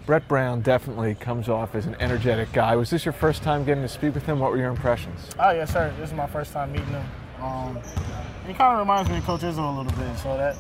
Brett 0.06 0.28
Brown 0.28 0.60
definitely 0.60 1.16
comes 1.16 1.48
off 1.48 1.76
as 1.76 1.86
an 1.86 1.96
energetic 2.02 2.52
guy. 2.52 2.76
Was 2.76 2.90
this 2.90 3.06
your 3.06 3.14
first 3.14 3.42
time 3.42 3.64
getting 3.64 3.84
to 3.84 3.90
speak 3.90 4.14
with 4.14 4.26
him? 4.26 4.40
What 4.40 4.52
were 4.52 4.58
your 4.58 4.70
impressions? 4.70 5.30
Oh, 5.40 5.52
yes, 5.52 5.72
sir. 5.72 5.94
This 5.98 6.10
is 6.10 6.16
my 6.16 6.28
first 6.28 6.52
time 6.52 6.74
meeting 6.74 6.88
him. 6.88 7.06
Um, 7.42 7.80
he 8.46 8.54
kind 8.54 8.74
of 8.74 8.80
reminds 8.80 9.10
me 9.10 9.18
of 9.20 9.24
Coach 9.24 9.42
Izzo 9.42 9.60
a 9.60 9.78
little 9.78 9.98
bit, 9.98 10.18
so 10.18 10.36
that 10.36 10.58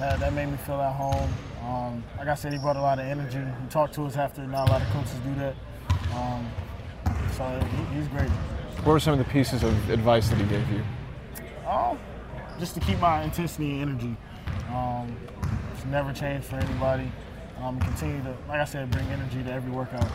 that, 0.00 0.18
that 0.18 0.32
made 0.32 0.46
me 0.46 0.56
feel 0.58 0.80
at 0.80 0.92
home. 0.94 1.32
Um, 1.64 2.04
like 2.18 2.26
I 2.26 2.34
said, 2.34 2.52
he 2.52 2.58
brought 2.58 2.76
a 2.76 2.80
lot 2.80 2.98
of 2.98 3.06
energy. 3.06 3.38
He 3.38 3.68
talked 3.70 3.94
to 3.94 4.02
us 4.02 4.16
after. 4.16 4.44
Not 4.44 4.68
a 4.68 4.72
lot 4.72 4.82
of 4.82 4.88
coaches 4.88 5.14
do 5.24 5.34
that. 5.36 5.54
Um, 6.14 6.50
so 7.36 7.44
he, 7.70 7.96
he's 7.96 8.08
great. 8.08 8.30
What 8.82 8.92
were 8.92 9.00
some 9.00 9.12
of 9.12 9.18
the 9.24 9.32
pieces 9.32 9.62
of 9.62 9.90
advice 9.90 10.28
that 10.28 10.38
he 10.38 10.44
gave 10.44 10.68
you? 10.70 10.82
Um, 11.68 11.98
just 12.58 12.74
to 12.74 12.80
keep 12.80 12.98
my 12.98 13.22
intensity 13.22 13.80
and 13.80 13.90
energy. 13.90 14.16
Um, 14.70 15.16
never 15.88 16.12
changed 16.12 16.48
for 16.48 16.56
anybody 16.56 17.12
um, 17.62 17.80
continue 17.80 18.22
to, 18.22 18.36
like 18.48 18.60
I 18.60 18.64
said, 18.64 18.90
bring 18.90 19.06
energy 19.06 19.42
to 19.42 19.52
every 19.52 19.70
workout. 19.70 20.08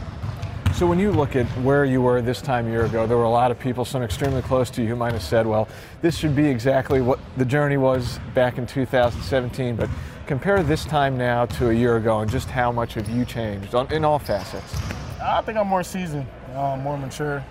So 0.76 0.88
when 0.88 1.00
you 1.00 1.12
look 1.12 1.36
at 1.36 1.46
where 1.60 1.86
you 1.86 2.02
were 2.02 2.22
this 2.22 2.42
time 2.42 2.66
a 2.68 2.72
year 2.72 2.86
ago, 2.86 3.06
there 3.06 3.18
were 3.18 3.26
a 3.26 3.30
lot 3.30 3.52
of 3.52 3.60
people, 3.60 3.84
some 3.84 4.04
extremely 4.04 4.42
close 4.42 4.70
to 4.72 4.82
you, 4.82 4.88
who 4.88 4.96
might 4.96 5.14
have 5.14 5.22
said, 5.22 5.46
well, 5.46 5.68
this 6.02 6.18
should 6.18 6.36
be 6.36 6.48
exactly 6.48 7.02
what 7.02 7.20
the 7.38 7.46
journey 7.46 7.78
was 7.78 8.20
back 8.34 8.58
in 8.58 8.66
2017. 8.66 9.76
But 9.76 9.90
compare 10.26 10.64
this 10.64 10.86
time 10.86 11.18
now 11.18 11.46
to 11.46 11.70
a 11.70 11.74
year 11.74 11.98
ago 11.98 12.22
and 12.22 12.32
just 12.32 12.50
how 12.50 12.72
much 12.72 12.94
have 12.94 13.10
you 13.10 13.26
changed 13.26 13.76
on, 13.76 13.92
in 13.92 14.06
all 14.06 14.18
facets? 14.18 14.76
I 15.22 15.42
think 15.42 15.58
I'm 15.58 15.68
more 15.68 15.84
seasoned, 15.84 16.26
um, 16.56 16.82
more 16.82 16.98
mature. 16.98 17.44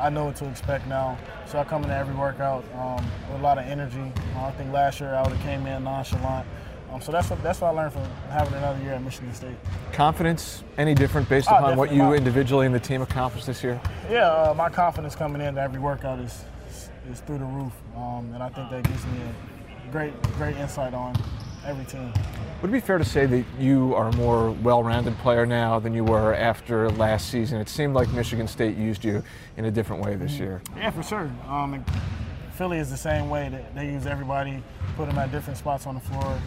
I 0.00 0.10
know 0.10 0.24
what 0.24 0.36
to 0.36 0.48
expect 0.48 0.86
now. 0.86 1.18
So 1.46 1.58
I 1.58 1.64
come 1.64 1.82
into 1.82 1.94
every 1.94 2.14
workout 2.14 2.64
um, 2.74 3.06
with 3.30 3.40
a 3.40 3.42
lot 3.42 3.58
of 3.58 3.66
energy. 3.66 4.12
Uh, 4.36 4.46
I 4.46 4.50
think 4.52 4.72
last 4.72 5.00
year 5.00 5.14
I 5.14 5.22
would 5.22 5.32
have 5.32 5.42
came 5.42 5.66
in 5.66 5.84
nonchalant. 5.84 6.46
Um, 6.94 7.00
so 7.00 7.10
that's 7.10 7.28
what 7.28 7.42
that's 7.42 7.60
what 7.60 7.68
I 7.68 7.70
learned 7.72 7.92
from 7.92 8.04
having 8.30 8.54
another 8.54 8.80
year 8.80 8.92
at 8.92 9.02
Michigan 9.02 9.34
State. 9.34 9.56
Confidence 9.92 10.62
any 10.78 10.94
different 10.94 11.28
based 11.28 11.48
Oh, 11.50 11.56
upon 11.56 11.76
what 11.76 11.92
you 11.92 12.04
My- 12.04 12.14
individually 12.14 12.66
and 12.66 12.74
the 12.74 12.78
team 12.78 13.02
accomplished 13.02 13.46
this 13.48 13.64
year? 13.64 13.80
Yeah, 14.08 14.28
uh, 14.28 14.54
my 14.56 14.68
confidence 14.68 15.16
coming 15.16 15.42
into 15.42 15.60
every 15.60 15.80
workout 15.80 16.20
is 16.20 16.44
is 17.10 17.20
through 17.20 17.38
the 17.38 17.44
roof, 17.44 17.72
um, 17.96 18.30
and 18.32 18.42
I 18.42 18.48
think 18.48 18.70
that 18.70 18.84
gives 18.84 19.04
me 19.06 19.18
a 19.88 19.90
great 19.90 20.22
great 20.38 20.56
insight 20.56 20.94
on 20.94 21.16
every 21.66 21.84
team. 21.84 22.12
Would 22.62 22.70
it 22.70 22.72
be 22.72 22.80
fair 22.80 22.98
to 22.98 23.04
say 23.04 23.26
that 23.26 23.44
you 23.58 23.94
are 23.96 24.08
a 24.08 24.12
more 24.16 24.52
well-rounded 24.52 25.18
player 25.18 25.44
now 25.44 25.80
than 25.80 25.92
you 25.94 26.04
were 26.04 26.32
after 26.34 26.90
last 26.92 27.28
season? 27.28 27.60
It 27.60 27.68
seemed 27.68 27.94
like 27.94 28.08
Michigan 28.12 28.46
State 28.46 28.76
used 28.76 29.04
you 29.04 29.22
in 29.56 29.64
a 29.64 29.70
different 29.70 30.02
way 30.02 30.14
this 30.14 30.38
year. 30.38 30.62
Yeah, 30.76 30.90
for 30.90 31.02
sure. 31.02 31.30
Um, 31.48 31.84
Philly 32.54 32.78
is 32.78 32.88
the 32.88 32.96
same 32.96 33.28
way. 33.28 33.48
They, 33.48 33.64
they 33.82 33.92
use 33.92 34.06
everybody, 34.06 34.62
put 34.96 35.08
them 35.08 35.18
at 35.18 35.32
different 35.32 35.58
spots 35.58 35.86
on 35.88 35.94
the 35.96 36.00
floor, 36.00 36.38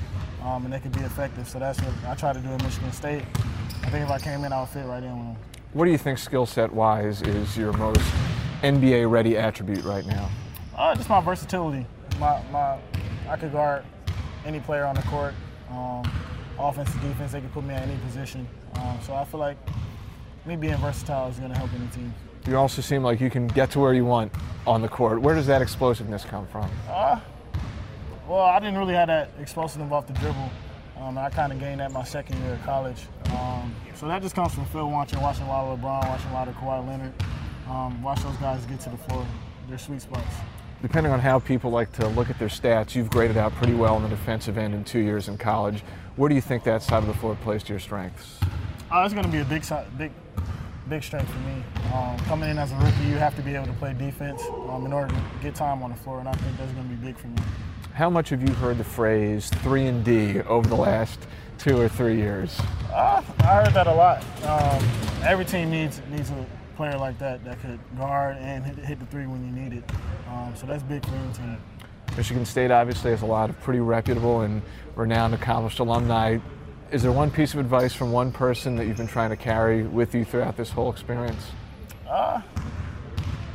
um, 0.48 0.63
and 0.63 0.74
they 0.74 0.80
can 0.80 0.92
be 0.92 1.01
effective. 1.01 1.48
So 1.48 1.60
that's 1.60 1.80
what 1.82 1.94
I 2.08 2.16
try 2.16 2.34
to 2.34 2.39
do 2.39 2.50
at 2.50 2.63
Michigan 2.63 2.92
State. 2.92 3.24
I 3.84 3.89
think 3.89 4.06
if 4.06 4.12
I 4.12 4.20
came 4.20 4.44
in, 4.44 4.54
I 4.54 4.62
would 4.62 4.70
fit 4.70 4.86
right 4.86 5.04
in 5.04 5.18
with 5.18 5.36
them. 5.36 5.44
What 5.74 5.86
do 5.86 5.92
you 5.92 5.98
think 5.98 6.18
skill 6.18 6.46
set 6.46 6.74
wise 6.74 7.22
is 7.22 7.58
your 7.58 7.74
most 7.74 8.01
NBA 8.63 9.10
ready 9.10 9.38
attribute 9.38 9.84
right 9.84 10.06
now? 10.06 10.30
Uh, 10.75 10.96
just 10.96 11.10
my 11.10 11.20
versatility. 11.20 11.86
My, 12.20 12.42
my, 12.51 12.77
I 13.27 13.36
could 13.36 13.51
guard 13.51 13.84
any 14.46 14.60
player 14.60 14.86
on 14.86 14.96
the 14.96 15.01
court. 15.04 15.34
Um, 15.70 16.10
offense 16.58 16.92
to 16.94 17.00
defense, 17.00 17.34
they 17.34 17.42
can 17.42 17.50
put 17.50 17.63
me 17.63 17.74
at 17.74 17.84
any 17.84 17.98
position. 17.98 18.48
Um, 18.75 18.98
so 19.06 19.13
I 19.13 19.25
feel 19.25 19.39
like 19.39 19.58
me 20.46 20.56
being 20.56 20.77
versatile 20.77 21.27
is 21.27 21.38
going 21.38 21.51
to 21.51 21.58
help 21.58 21.72
any 21.74 21.88
team. 21.88 22.13
You 22.48 22.56
also 22.56 22.82
seem 22.82 23.04
like 23.04 23.20
you 23.20 23.30
can 23.30 23.48
get 23.48 23.70
to 23.72 23.80
where 23.80 23.94
you 23.94 24.06
want 24.06 24.32
on 24.66 24.82
the 24.82 24.88
court. 24.88 25.22
Where 25.22 25.36
does 25.36 25.48
that 25.48 25.62
explosiveness 25.62 26.24
come 26.24 26.48
from? 26.48 26.70
Well, 28.28 28.42
I 28.42 28.60
didn't 28.60 28.78
really 28.78 28.94
have 28.94 29.08
that 29.08 29.30
explosive 29.40 29.92
off 29.94 30.06
the 30.06 30.14
dribble. 30.14 30.50
Um, 30.98 31.18
and 31.18 31.20
I 31.20 31.30
kind 31.30 31.54
of 31.54 31.60
gained 31.60 31.80
that 31.80 31.92
my 31.92 32.04
second 32.04 32.42
year 32.42 32.54
of 32.54 32.64
college. 32.64 33.04
Um, 33.32 33.74
so 33.96 34.08
that 34.08 34.22
just 34.22 34.36
comes 34.36 34.54
from 34.54 34.66
film 34.66 34.92
watching, 34.92 35.22
watching 35.22 35.46
a 35.46 35.48
lot 35.48 35.66
of 35.66 35.80
LeBron, 35.80 36.10
watching 36.10 36.30
a 36.32 36.34
lot 36.34 36.48
of 36.48 36.56
Kawhi 36.56 36.86
Leonard. 36.88 37.14
Um, 37.70 38.02
watch 38.02 38.22
those 38.24 38.36
guys 38.38 38.66
get 38.66 38.82
to 38.82 38.90
the 38.90 38.98
floor, 38.98 39.26
their 39.70 39.78
sweet 39.78 40.02
spots. 40.02 40.36
Depending 40.82 41.12
on 41.12 41.20
how 41.20 41.40
people 41.40 41.72
like 41.72 41.92
to 41.94 42.08
look 42.10 42.30
at 42.30 42.38
their 42.38 42.50
stats, 42.50 42.96
you've 42.96 43.10
graded 43.10 43.38
out 43.38 43.54
pretty 43.56 43.74
well 43.74 43.96
on 43.96 44.04
the 44.04 44.10
defensive 44.10 44.58
end 44.58 44.74
in 44.74 44.84
two 44.84 45.00
years 45.00 45.28
in 45.28 45.38
college. 45.38 45.84
Where 46.18 46.28
do 46.28 46.36
you 46.36 46.42
think 46.42 46.64
that 46.66 46.84
side 46.84 47.04
of 47.04 47.08
the 47.08 47.14
floor 47.14 47.36
plays 47.44 47.64
to 47.64 47.74
your 47.74 47.80
strengths? 47.80 48.40
Uh, 48.92 49.04
it's 49.06 49.14
going 49.14 49.26
to 49.26 49.32
be 49.32 49.40
a 49.40 49.46
big, 49.46 49.64
big, 49.98 50.12
big 50.90 51.04
strength 51.04 51.30
for 51.30 51.40
me. 51.40 51.64
Um, 51.94 52.18
coming 52.26 52.50
in 52.50 52.58
as 52.58 52.72
a 52.72 52.76
rookie, 52.76 53.06
you 53.06 53.16
have 53.16 53.36
to 53.38 53.42
be 53.42 53.56
able 53.56 53.68
to 53.68 53.74
play 53.74 53.94
defense 53.94 54.42
um, 54.70 54.86
in 54.86 54.94
order 54.94 55.14
to 55.14 55.22
get 55.42 55.56
time 55.56 55.82
on 55.82 55.92
the 55.92 55.98
floor, 55.98 56.20
and 56.20 56.28
I 56.28 56.34
think 56.34 56.58
that's 56.58 56.72
going 56.74 56.90
to 56.90 56.96
be 56.96 57.06
big 57.08 57.18
for 57.18 57.28
me. 57.28 57.42
How 57.98 58.12
much 58.12 58.30
have 58.30 58.48
you 58.48 58.54
heard 58.54 58.77
the 58.77 58.84
phrase 58.84 59.50
3 59.50 59.88
and 59.88 60.06
D 60.06 60.42
over 60.42 60.70
the 60.70 60.75
last 60.75 61.18
two 61.58 61.82
or 61.82 61.89
three 61.89 62.16
years? 62.16 62.62
Uh, 62.94 63.24
I 63.39 63.63
heard 63.63 63.74
that 63.74 63.88
a 63.88 63.92
lot. 63.92 64.24
Um, 64.44 64.88
every 65.24 65.46
team 65.46 65.72
needs 65.72 66.00
needs 66.12 66.30
a 66.30 66.46
player 66.75 66.96
like 66.96 67.18
that 67.18 67.44
that 67.44 67.60
could 67.60 67.80
guard 67.98 68.38
and 68.38 68.63
hit, 68.63 68.77
hit 68.86 69.00
the 69.00 69.08
three 69.08 69.25
when 69.25 69.44
you 69.44 69.51
need 69.51 69.80
it. 69.80 69.84
Um, 70.30 70.54
so 70.56 70.68
that's 70.68 70.84
big 70.84 71.04
for 71.08 71.16
any 71.16 71.34
team. 71.34 71.58
Michigan 72.16 72.46
State 72.46 72.70
obviously 72.70 73.10
has 73.10 73.24
a 73.24 73.25
lot 73.25 73.50
of 73.50 73.60
pretty 73.62 73.80
reputable 73.80 74.42
and 74.42 74.62
renowned 74.96 75.34
accomplished 75.34 75.80
alumni. 75.80 76.38
Is 76.92 77.01
there 77.01 77.12
one 77.12 77.32
piece 77.32 77.56
of 77.56 77.60
advice 77.60 77.96
from 77.96 78.12
one 78.12 78.32
person 78.32 78.75
that 78.75 78.86
you've 78.86 78.98
been 78.98 79.08
trying 79.08 79.32
to 79.32 79.36
carry 79.36 79.82
with 79.88 80.13
you 80.13 80.24
throughout 80.24 80.56
this 80.56 80.70
whole 80.70 80.92
experience? 80.92 81.48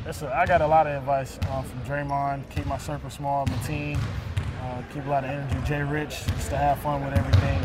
That's 0.05 0.23
a, 0.23 0.37
I 0.37 0.47
got 0.47 0.63
a 0.63 0.67
lot 0.67 0.89
of 0.89 0.97
advice 0.97 1.39
uh, 1.49 1.63
from 1.63 1.81
Draymond. 1.83 2.51
Keep 2.51 2.67
my 2.67 2.79
circle 2.79 3.09
small, 3.09 3.47
my 3.47 3.57
team. 3.59 4.01
Uh, 4.73 4.83
keep 4.95 5.05
a 5.05 5.11
lot 5.11 5.23
of 5.23 5.31
energy. 5.31 5.57
Jay 5.67 5.83
Rich, 5.83 6.25
just 6.27 6.49
to 6.49 6.57
have 6.57 6.79
fun 6.79 7.05
with 7.05 7.13
everything. 7.13 7.63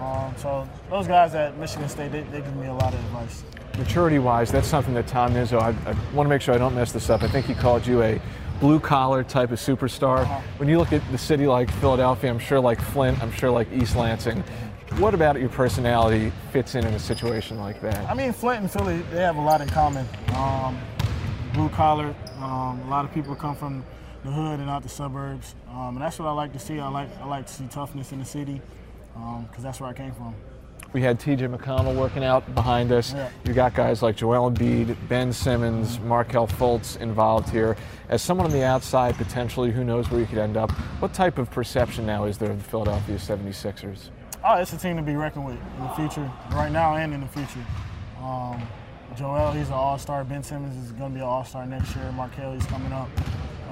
Um, 0.00 0.34
so 0.36 0.68
those 0.90 1.06
guys 1.06 1.36
at 1.36 1.56
Michigan 1.56 1.88
State, 1.88 2.10
they, 2.10 2.22
they 2.22 2.40
give 2.40 2.56
me 2.56 2.66
a 2.66 2.72
lot 2.72 2.92
of 2.92 2.98
advice. 3.00 3.44
Maturity 3.78 4.18
wise, 4.18 4.50
that's 4.50 4.66
something 4.66 4.92
that 4.94 5.06
Tom 5.06 5.34
Izzo, 5.34 5.60
I, 5.60 5.68
I 5.88 5.96
want 6.12 6.26
to 6.26 6.28
make 6.28 6.42
sure 6.42 6.52
I 6.52 6.58
don't 6.58 6.74
mess 6.74 6.90
this 6.90 7.10
up. 7.10 7.22
I 7.22 7.28
think 7.28 7.46
he 7.46 7.54
called 7.54 7.86
you 7.86 8.02
a 8.02 8.20
blue 8.58 8.80
collar 8.80 9.22
type 9.22 9.52
of 9.52 9.60
superstar. 9.60 10.26
When 10.58 10.68
you 10.68 10.78
look 10.78 10.92
at 10.92 11.08
the 11.12 11.18
city 11.18 11.46
like 11.46 11.70
Philadelphia, 11.74 12.30
I'm 12.30 12.40
sure 12.40 12.58
like 12.58 12.80
Flint, 12.80 13.22
I'm 13.22 13.30
sure 13.30 13.50
like 13.50 13.72
East 13.72 13.94
Lansing, 13.94 14.42
what 14.98 15.14
about 15.14 15.38
your 15.38 15.48
personality 15.48 16.32
fits 16.52 16.74
in 16.74 16.84
in 16.84 16.92
a 16.92 16.98
situation 16.98 17.58
like 17.58 17.80
that? 17.82 18.10
I 18.10 18.14
mean, 18.14 18.32
Flint 18.32 18.62
and 18.62 18.70
Philly, 18.70 18.98
they 19.12 19.20
have 19.20 19.36
a 19.36 19.40
lot 19.40 19.60
in 19.60 19.68
common. 19.68 20.06
Um, 20.34 20.76
blue 21.54 21.68
collar. 21.68 22.14
Um, 22.38 22.80
a 22.80 22.90
lot 22.90 23.04
of 23.04 23.14
people 23.14 23.36
come 23.36 23.54
from 23.54 23.84
the 24.24 24.30
hood 24.30 24.60
and 24.60 24.70
out 24.70 24.82
the 24.82 24.88
suburbs, 24.88 25.54
um, 25.70 25.96
and 25.96 26.00
that's 26.00 26.18
what 26.18 26.28
I 26.28 26.32
like 26.32 26.52
to 26.52 26.58
see. 26.58 26.78
I 26.78 26.88
like 26.88 27.08
I 27.20 27.26
like 27.26 27.46
to 27.46 27.52
see 27.52 27.66
toughness 27.66 28.12
in 28.12 28.18
the 28.18 28.24
city 28.24 28.60
because 29.14 29.62
that's 29.62 29.80
where 29.80 29.90
I 29.90 29.92
came 29.92 30.12
from. 30.12 30.34
We 30.92 31.00
had 31.00 31.18
TJ 31.18 31.56
McConnell 31.56 31.96
working 31.96 32.22
out 32.22 32.54
behind 32.54 32.92
us. 32.92 33.14
Yeah. 33.14 33.30
You 33.44 33.54
got 33.54 33.72
guys 33.72 34.02
like 34.02 34.16
Joel 34.16 34.50
Embiid, 34.50 34.94
Ben 35.08 35.32
Simmons, 35.32 35.98
Markelle 36.00 36.46
Fultz 36.46 36.98
involved 36.98 37.48
here. 37.48 37.78
As 38.10 38.20
someone 38.20 38.46
on 38.46 38.52
the 38.52 38.62
outside, 38.62 39.14
potentially, 39.16 39.70
who 39.70 39.84
knows 39.84 40.10
where 40.10 40.20
you 40.20 40.26
could 40.26 40.36
end 40.36 40.58
up, 40.58 40.70
what 41.00 41.14
type 41.14 41.38
of 41.38 41.50
perception 41.50 42.04
now 42.04 42.24
is 42.24 42.36
there 42.36 42.50
of 42.50 42.58
the 42.58 42.68
Philadelphia 42.68 43.16
76ers? 43.16 44.10
Oh, 44.44 44.56
it's 44.56 44.74
a 44.74 44.76
team 44.76 44.96
to 44.96 45.02
be 45.02 45.14
reckoned 45.14 45.46
with 45.46 45.56
in 45.78 45.82
the 45.82 45.88
future, 45.90 46.30
right 46.50 46.70
now 46.70 46.96
and 46.96 47.14
in 47.14 47.22
the 47.22 47.28
future. 47.28 47.64
Um, 48.20 48.60
Joel, 49.16 49.52
he's 49.52 49.68
an 49.68 49.74
all-star. 49.74 50.24
Ben 50.24 50.42
Simmons 50.42 50.76
is 50.84 50.92
going 50.92 51.12
to 51.12 51.14
be 51.14 51.20
an 51.20 51.26
all-star 51.26 51.64
next 51.64 51.96
year. 51.96 52.12
Markelle's 52.12 52.66
coming 52.66 52.92
up. 52.92 53.08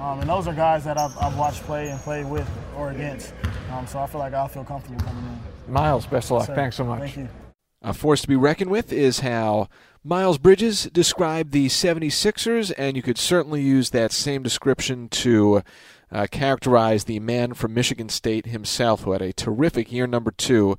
Um, 0.01 0.19
and 0.19 0.27
those 0.27 0.47
are 0.47 0.53
guys 0.53 0.83
that 0.85 0.97
I've, 0.97 1.15
I've 1.19 1.37
watched 1.37 1.61
play 1.63 1.89
and 1.89 1.99
play 1.99 2.23
with 2.23 2.49
or 2.75 2.89
against. 2.89 3.33
Um, 3.71 3.85
so 3.85 3.99
I 3.99 4.07
feel 4.07 4.19
like 4.19 4.33
I'll 4.33 4.47
feel 4.47 4.63
comfortable 4.63 4.99
coming 4.99 5.23
in. 5.23 5.71
Miles, 5.71 6.07
best 6.07 6.31
of 6.31 6.37
luck. 6.37 6.47
Sir, 6.47 6.55
Thanks 6.55 6.75
so 6.75 6.83
much. 6.83 7.01
Thank 7.01 7.17
you. 7.17 7.29
A 7.83 7.93
force 7.93 8.23
to 8.23 8.27
be 8.27 8.35
reckoned 8.35 8.71
with 8.71 8.91
is 8.91 9.19
how 9.19 9.69
Miles 10.03 10.39
Bridges 10.39 10.85
described 10.85 11.51
the 11.51 11.67
76ers, 11.67 12.73
and 12.79 12.97
you 12.97 13.03
could 13.03 13.19
certainly 13.19 13.61
use 13.61 13.91
that 13.91 14.11
same 14.11 14.41
description 14.41 15.07
to 15.09 15.61
uh, 16.11 16.25
characterize 16.31 17.03
the 17.03 17.19
man 17.19 17.53
from 17.53 17.75
Michigan 17.75 18.09
State 18.09 18.47
himself, 18.47 19.03
who 19.03 19.11
had 19.11 19.21
a 19.21 19.33
terrific 19.33 19.91
year 19.91 20.07
number 20.07 20.31
two 20.31 20.77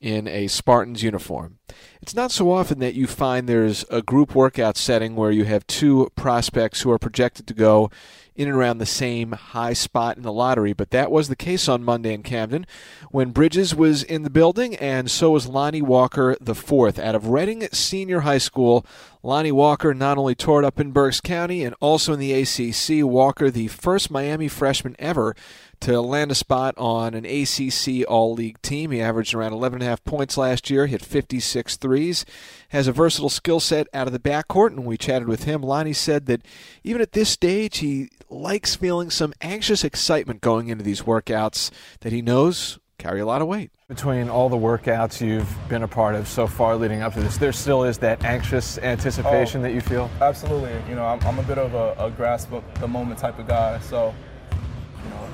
in 0.00 0.26
a 0.26 0.48
Spartans 0.48 1.02
uniform. 1.02 1.58
It's 2.02 2.14
not 2.14 2.30
so 2.30 2.50
often 2.50 2.78
that 2.80 2.94
you 2.94 3.06
find 3.06 3.48
there's 3.48 3.84
a 3.90 4.02
group 4.02 4.34
workout 4.34 4.76
setting 4.76 5.16
where 5.16 5.30
you 5.30 5.44
have 5.44 5.66
two 5.66 6.10
prospects 6.16 6.82
who 6.82 6.90
are 6.90 6.98
projected 6.98 7.46
to 7.46 7.54
go 7.54 7.90
in 8.36 8.48
and 8.48 8.56
around 8.56 8.78
the 8.78 8.86
same 8.86 9.32
high 9.32 9.72
spot 9.72 10.16
in 10.16 10.24
the 10.24 10.32
lottery, 10.32 10.72
but 10.72 10.90
that 10.90 11.10
was 11.10 11.28
the 11.28 11.36
case 11.36 11.68
on 11.68 11.84
Monday 11.84 12.12
in 12.12 12.22
Camden 12.22 12.66
when 13.10 13.30
Bridges 13.30 13.74
was 13.74 14.02
in 14.02 14.22
the 14.22 14.30
building, 14.30 14.74
and 14.76 15.08
so 15.08 15.30
was 15.30 15.46
Lonnie 15.46 15.82
Walker 15.82 16.36
the 16.40 16.54
fourth 16.54 16.98
out 16.98 17.14
of 17.14 17.28
Reading 17.28 17.68
Senior 17.72 18.20
High 18.20 18.38
School. 18.38 18.84
Lonnie 19.22 19.52
Walker 19.52 19.94
not 19.94 20.18
only 20.18 20.34
toured 20.34 20.64
up 20.64 20.80
in 20.80 20.90
Berks 20.90 21.20
County 21.20 21.64
and 21.64 21.76
also 21.80 22.12
in 22.12 22.18
the 22.18 22.32
ACC. 22.32 23.04
Walker, 23.04 23.50
the 23.50 23.68
first 23.68 24.10
Miami 24.10 24.48
freshman 24.48 24.96
ever 24.98 25.36
to 25.80 26.00
land 26.00 26.30
a 26.30 26.34
spot 26.34 26.74
on 26.76 27.14
an 27.14 27.24
ACC 27.24 28.04
All 28.08 28.34
League 28.34 28.60
team. 28.62 28.90
He 28.90 29.00
averaged 29.00 29.32
around 29.32 29.52
11.5 29.52 30.04
points 30.04 30.36
last 30.36 30.70
year, 30.70 30.86
hit 30.86 31.02
56 31.02 31.63
threes, 31.70 32.24
has 32.68 32.86
a 32.86 32.92
versatile 32.92 33.28
skill 33.28 33.60
set 33.60 33.86
out 33.94 34.06
of 34.06 34.12
the 34.12 34.18
backcourt, 34.18 34.68
and 34.68 34.84
we 34.84 34.96
chatted 34.96 35.28
with 35.28 35.44
him. 35.44 35.62
Lonnie 35.62 35.92
said 35.92 36.26
that 36.26 36.42
even 36.82 37.00
at 37.02 37.12
this 37.12 37.28
stage, 37.30 37.78
he 37.78 38.08
likes 38.30 38.74
feeling 38.76 39.10
some 39.10 39.32
anxious 39.40 39.84
excitement 39.84 40.40
going 40.40 40.68
into 40.68 40.84
these 40.84 41.02
workouts 41.02 41.70
that 42.00 42.12
he 42.12 42.22
knows 42.22 42.78
carry 42.98 43.20
a 43.20 43.26
lot 43.26 43.42
of 43.42 43.48
weight. 43.48 43.70
Between 43.88 44.28
all 44.30 44.48
the 44.48 44.56
workouts 44.56 45.20
you've 45.20 45.52
been 45.68 45.82
a 45.82 45.88
part 45.88 46.14
of 46.14 46.26
so 46.28 46.46
far 46.46 46.76
leading 46.76 47.02
up 47.02 47.12
to 47.14 47.20
this, 47.20 47.36
there 47.36 47.52
still 47.52 47.84
is 47.84 47.98
that 47.98 48.24
anxious 48.24 48.78
anticipation 48.78 49.60
Oh. 49.60 49.64
that 49.64 49.72
you 49.74 49.80
feel? 49.80 50.08
Absolutely. 50.22 50.72
You 50.88 50.94
know, 50.94 51.04
I'm, 51.04 51.20
I'm 51.26 51.38
a 51.38 51.42
bit 51.42 51.58
of 51.58 51.74
a, 51.74 51.94
a 51.98 52.10
grasp 52.10 52.52
of 52.52 52.62
the 52.80 52.88
moment 52.88 53.18
type 53.20 53.38
of 53.38 53.46
guy. 53.46 53.78
So, 53.80 54.06
you 54.06 54.10
know, 54.10 54.14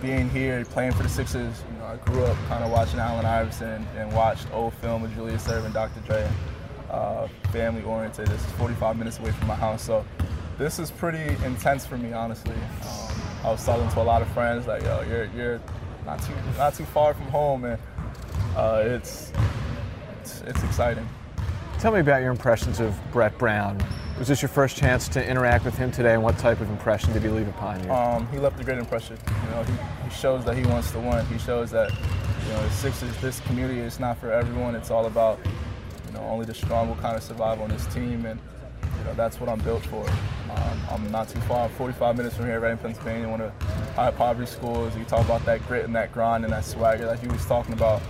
being 0.01 0.31
here, 0.31 0.65
playing 0.65 0.93
for 0.93 1.03
the 1.03 1.09
Sixers, 1.09 1.63
you 1.71 1.79
know, 1.79 1.85
I 1.87 1.97
grew 1.97 2.25
up 2.25 2.37
kind 2.49 2.65
of 2.65 2.71
watching 2.71 2.99
Allen 2.99 3.27
Iverson 3.27 3.87
and 3.97 4.13
watched 4.13 4.47
old 4.53 4.75
film 4.75 5.05
of 5.05 5.15
Julius 5.15 5.47
Erving, 5.47 5.73
Dr. 5.73 6.01
J. 6.07 6.29
Uh, 6.91 7.29
family 7.53 7.83
oriented. 7.83 8.27
This 8.27 8.45
is 8.45 8.53
45 8.53 8.97
minutes 8.97 9.19
away 9.19 9.33
from 9.33 9.47
my 9.47 9.55
house. 9.55 9.83
So, 9.83 10.05
this 10.59 10.79
is 10.79 10.91
pretty 10.91 11.35
intense 11.45 11.87
for 11.87 11.97
me, 11.97 12.13
honestly. 12.13 12.55
Um, 12.55 13.23
I 13.45 13.51
was 13.51 13.65
talking 13.65 13.89
to 13.89 14.01
a 14.01 14.03
lot 14.03 14.21
of 14.21 14.29
friends 14.29 14.67
like, 14.67 14.83
yo, 14.83 15.03
you're, 15.09 15.25
you're 15.35 15.61
not 16.05 16.23
too 16.23 16.35
not 16.59 16.75
too 16.75 16.85
far 16.85 17.15
from 17.15 17.27
home, 17.29 17.65
and 17.65 17.81
uh, 18.57 18.83
it's 18.85 19.33
it's, 20.21 20.41
it's 20.43 20.63
exciting. 20.65 21.09
Tell 21.79 21.93
me 21.93 22.01
about 22.01 22.21
your 22.21 22.31
impressions 22.31 22.81
of 22.81 22.99
Brett 23.13 23.37
Brown. 23.39 23.83
Was 24.19 24.29
this 24.29 24.43
your 24.43 24.51
first 24.51 24.77
chance 24.77 25.09
to 25.09 25.27
interact 25.27 25.65
with 25.65 25.77
him 25.79 25.91
today, 25.91 26.13
and 26.13 26.23
what 26.23 26.37
type 26.37 26.61
of 26.61 26.69
impression 26.69 27.13
did 27.13 27.23
he 27.23 27.29
leave 27.29 27.49
upon 27.49 27.83
you? 27.83 27.91
Um, 27.91 28.29
he 28.29 28.39
left 28.39 28.61
a 28.61 28.65
great 28.65 28.79
impression. 28.79 29.17
You 29.45 29.51
know, 29.51 29.63
he, 29.63 29.73
he 30.05 30.11
shows 30.15 30.45
that 30.45 30.57
he 30.57 30.67
wants 30.67 30.91
to 30.93 30.99
win. 30.99 31.25
He 31.27 31.39
shows 31.39 31.71
that 31.71 31.91
you 31.91 32.53
know 32.53 32.63
the 32.63 32.71
Sixers, 32.71 33.17
this 33.23 33.41
community, 33.41 33.81
is 33.81 33.99
not 33.99 34.19
for 34.19 34.31
everyone. 34.31 34.75
It's 34.75 34.91
all 34.91 35.07
about 35.07 35.39
you 36.07 36.13
know 36.13 36.21
only 36.21 36.45
the 36.45 36.55
strong 36.55 36.89
will 36.89 36.97
kind 36.97 37.17
of 37.17 37.23
survive 37.23 37.61
on 37.63 37.71
this 37.71 37.87
team, 37.87 38.27
and 38.27 38.39
you 38.99 39.05
know 39.05 39.15
that's 39.15 39.41
what 39.41 39.49
I'm 39.49 39.61
built 39.61 39.85
for. 39.87 40.07
Um, 40.07 40.81
I'm 40.91 41.11
not 41.11 41.29
too 41.29 41.41
far, 41.43 41.67
I'm 41.67 41.71
45 41.71 42.17
minutes 42.17 42.37
from 42.37 42.47
here, 42.47 42.61
right 42.61 42.73
in 42.73 42.79
Pennsylvania, 42.79 43.29
one 43.29 43.41
of 43.41 43.53
high 43.95 44.11
poverty 44.11 44.51
schools. 44.51 44.95
You 44.97 45.05
talk 45.05 45.25
about 45.25 45.45
that 45.47 45.67
grit 45.67 45.85
and 45.85 45.95
that 45.95 46.13
grind 46.13 46.45
and 46.45 46.53
that 46.53 46.65
swagger 46.65 47.07
that 47.07 47.21
he 47.21 47.29
was 47.29 47.47
talking 47.47 47.73
about. 47.73 48.03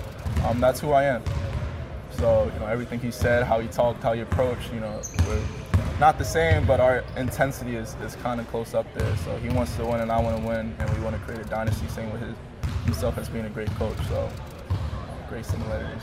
Um, 0.44 0.58
that's 0.58 0.80
who 0.80 0.92
I 0.92 1.04
am. 1.04 1.22
So, 2.12 2.50
you 2.52 2.60
know, 2.60 2.66
everything 2.66 2.98
he 3.00 3.10
said, 3.10 3.44
how 3.44 3.60
he 3.60 3.68
talked, 3.68 4.02
how 4.02 4.12
he 4.12 4.20
approached, 4.20 4.72
you 4.72 4.80
know, 4.80 5.00
not 6.00 6.16
the 6.16 6.24
same, 6.24 6.66
but 6.66 6.80
our 6.80 7.04
intensity 7.18 7.76
is, 7.76 7.94
is 8.02 8.16
kind 8.16 8.40
of 8.40 8.48
close 8.48 8.72
up 8.72 8.86
there. 8.94 9.16
So 9.18 9.36
he 9.36 9.50
wants 9.50 9.76
to 9.76 9.84
win 9.84 10.00
and 10.00 10.10
I 10.10 10.18
want 10.18 10.40
to 10.40 10.48
win, 10.48 10.74
and 10.78 10.90
we 10.96 11.04
want 11.04 11.14
to 11.14 11.22
create 11.22 11.42
a 11.42 11.44
dynasty, 11.44 11.86
same 11.88 12.10
with 12.10 12.22
his, 12.22 12.34
himself 12.86 13.18
as 13.18 13.28
being 13.28 13.44
a 13.44 13.50
great 13.50 13.70
coach. 13.72 13.98
So, 14.08 14.30
great 15.28 15.44
similarities. 15.44 16.02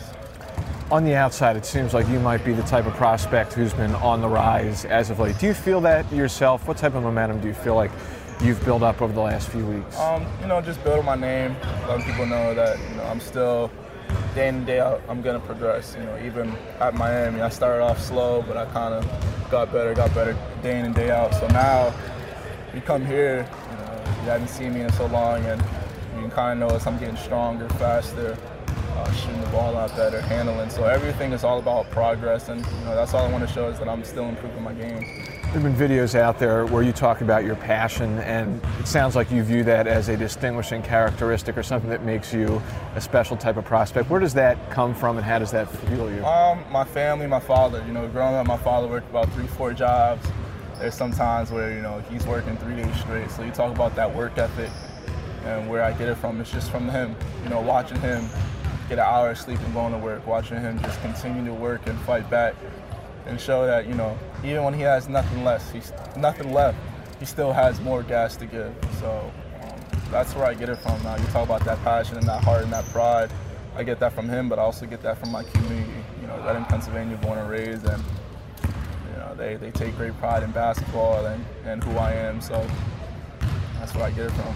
On 0.92 1.04
the 1.04 1.16
outside, 1.16 1.58
it 1.58 1.66
seems 1.66 1.96
like 1.96 2.08
you 2.08 2.20
might 2.20 2.46
be 2.46 2.54
the 2.54 2.64
type 2.64 2.86
of 2.86 2.94
prospect 2.94 3.54
who's 3.54 3.74
been 3.74 3.94
on 3.96 4.22
the 4.22 4.28
rise 4.28 4.86
as 4.86 5.10
of 5.10 5.20
late. 5.20 5.38
Do 5.40 5.48
you 5.48 5.54
feel 5.54 5.82
that 5.82 6.10
yourself? 6.14 6.68
What 6.68 6.78
type 6.78 6.94
of 6.94 7.04
momentum 7.04 7.42
do 7.42 7.48
you 7.48 7.54
feel 7.54 7.76
like 7.76 7.92
you've 8.42 8.64
built 8.64 8.84
up 8.84 9.02
over 9.02 9.12
the 9.12 9.20
last 9.20 9.50
few 9.50 9.66
weeks? 9.66 9.98
Um, 9.98 10.26
you 10.40 10.48
know, 10.48 10.62
just 10.62 10.82
building 10.84 11.06
my 11.06 11.16
name, 11.16 11.58
letting 11.88 12.06
people 12.06 12.28
know 12.28 12.54
that 12.54 12.80
you 12.90 12.96
know 12.96 13.04
I'm 13.04 13.20
still 13.20 13.72
day 14.36 14.48
in 14.48 14.56
and 14.56 14.66
day 14.66 14.80
out, 14.80 15.02
I'm 15.10 15.22
gonna 15.22 15.40
progress. 15.40 15.96
You 16.00 16.06
know, 16.06 16.18
even 16.24 16.56
at 16.80 16.94
Miami, 16.94 17.42
I 17.42 17.50
started 17.50 17.84
off 17.84 18.00
slow, 18.00 18.44
but 18.48 18.56
I 18.56 18.66
kind 18.68 18.94
of 18.94 19.37
got 19.50 19.72
better, 19.72 19.94
got 19.94 20.14
better 20.14 20.38
day 20.62 20.80
in 20.80 20.86
and 20.86 20.96
day 20.96 21.10
out. 21.10 21.34
So 21.34 21.48
now 21.48 21.94
you 22.74 22.82
come 22.82 23.06
here, 23.06 23.48
you 23.72 23.78
know, 23.78 24.04
you 24.24 24.30
haven't 24.30 24.50
seen 24.50 24.74
me 24.74 24.82
in 24.82 24.92
so 24.94 25.06
long, 25.08 25.46
and 25.46 25.62
you 26.16 26.22
can 26.22 26.32
kind 26.32 26.62
of 26.62 26.70
notice 26.70 26.86
I'm 26.86 26.98
getting 26.98 27.18
stronger, 27.18 27.70
faster, 27.70 28.38
uh, 28.68 29.12
shooting 29.14 29.42
the 29.42 29.48
ball 29.48 29.78
out 29.78 29.96
better, 29.96 30.22
handling. 30.22 30.70
So 30.70 30.86
everything 30.86 31.32
is 31.32 31.44
all 31.44 31.60
about 31.60 31.90
progress, 31.92 32.50
and 32.50 32.66
you 32.66 32.86
know 32.86 32.96
that's 32.96 33.14
all 33.14 33.26
I 33.26 33.32
want 33.32 33.48
to 33.48 33.54
show 33.54 33.70
is 33.70 33.80
that 33.80 33.88
I'm 33.88 34.04
still 34.04 34.26
improving 34.26 34.64
my 34.64 34.74
game. 34.74 35.06
There 35.54 35.62
have 35.62 35.78
been 35.78 35.90
videos 35.90 36.14
out 36.14 36.40
there 36.40 36.66
where 36.66 36.84
you 36.84 36.92
talk 36.92 37.22
about 37.22 37.46
your 37.46 37.56
passion, 37.56 38.20
and 38.20 38.62
it 38.82 38.86
sounds 38.86 39.16
like 39.16 39.32
you 39.32 39.42
view 39.44 39.64
that 39.64 39.88
as 39.88 40.10
a 40.10 40.18
distinguishing 40.18 40.84
characteristic 40.84 41.58
or 41.58 41.64
something 41.64 41.90
that 41.90 42.04
makes 42.04 42.34
you 42.34 42.62
a 42.96 43.02
special 43.02 43.38
type 43.38 43.56
of 43.56 43.64
prospect. 43.64 44.10
Where 44.10 44.20
does 44.20 44.34
that 44.34 44.70
come 44.70 44.94
from, 44.94 45.16
and 45.16 45.26
how 45.26 45.40
does 45.40 45.52
that 45.52 45.72
fuel 45.72 46.12
you? 46.14 46.24
Um, 46.26 46.66
my 46.70 46.84
family, 46.84 47.28
my 47.28 47.40
father. 47.40 47.82
You 47.88 47.94
know, 47.94 48.10
growing 48.10 48.36
up, 48.36 48.46
my 48.46 48.58
father 48.58 48.90
worked 48.90 49.10
about 49.10 49.32
three, 49.32 49.48
four 49.48 49.72
jobs. 49.72 50.28
There's 50.80 50.96
some 50.96 51.14
times 51.14 51.50
where 51.50 51.74
you 51.74 51.82
know 51.82 52.04
he's 52.10 52.28
working 52.28 52.58
three 52.58 52.76
days 52.76 53.00
straight. 53.00 53.32
So 53.32 53.44
you 53.44 53.52
talk 53.52 53.74
about 53.74 53.96
that 53.96 54.14
work 54.14 54.38
ethic, 54.38 54.70
and 55.46 55.70
where 55.70 55.82
I 55.82 55.94
get 55.94 56.10
it 56.10 56.16
from, 56.16 56.42
it's 56.42 56.52
just 56.52 56.70
from 56.70 56.90
him. 56.90 57.16
You 57.46 57.50
know, 57.50 57.62
watching 57.62 58.02
him 58.02 58.28
get 58.90 59.00
an 59.00 59.06
hour 59.06 59.32
of 59.32 59.38
sleep 59.38 59.60
and 59.62 59.74
going 59.74 59.94
to 59.94 59.98
work, 59.98 60.28
watching 60.28 60.60
him 60.60 60.78
just 60.82 61.02
continue 61.02 61.46
to 61.46 61.54
work 61.54 61.88
and 61.88 61.98
fight 62.02 62.30
back 62.30 62.54
and 63.28 63.40
show 63.40 63.66
that 63.66 63.88
you 63.88 63.94
know 63.94 64.18
even 64.44 64.64
when 64.64 64.74
he 64.74 64.82
has 64.82 65.08
nothing 65.10 65.44
less, 65.44 65.72
he's 65.72 65.92
nothing 66.16 66.54
left. 66.54 66.78
He 67.20 67.26
still 67.26 67.52
has 67.52 67.80
more 67.82 68.04
gas 68.04 68.36
to 68.38 68.46
give. 68.46 68.74
So 69.00 69.32
um, 69.64 69.80
that's 70.12 70.36
where 70.36 70.46
I 70.46 70.54
get 70.54 70.70
it 70.70 70.78
from. 70.78 71.02
Now 71.04 71.18
you 71.18 71.26
talk 71.28 71.46
about 71.46 71.64
that 71.66 71.82
passion 71.84 72.18
and 72.18 72.28
that 72.28 72.44
heart 72.44 72.64
and 72.64 72.74
that 72.74 72.86
pride. 72.86 73.32
I 73.76 73.84
get 73.84 74.00
that 74.00 74.14
from 74.14 74.28
him, 74.28 74.50
but 74.50 74.58
I 74.60 74.64
also 74.64 74.86
get 74.86 75.02
that 75.04 75.20
from 75.20 75.32
my 75.32 75.44
community. 75.44 75.92
You 76.22 76.28
know, 76.28 76.38
Reading, 76.46 76.66
Pennsylvania, 76.66 77.18
born 77.18 77.38
and 77.38 77.50
raised, 77.50 77.86
and 77.86 78.04
you 79.12 79.18
know 79.18 79.36
they, 79.36 79.56
they 79.56 79.72
take 79.72 79.96
great 79.98 80.18
pride 80.20 80.44
in 80.44 80.52
basketball 80.52 81.26
and, 81.26 81.46
and 81.66 81.84
who 81.84 81.92
I 81.98 82.14
am. 82.14 82.42
So 82.42 82.66
that's 83.80 83.94
where 83.94 84.06
I 84.06 84.12
get 84.12 84.26
it 84.26 84.32
from. 84.32 84.56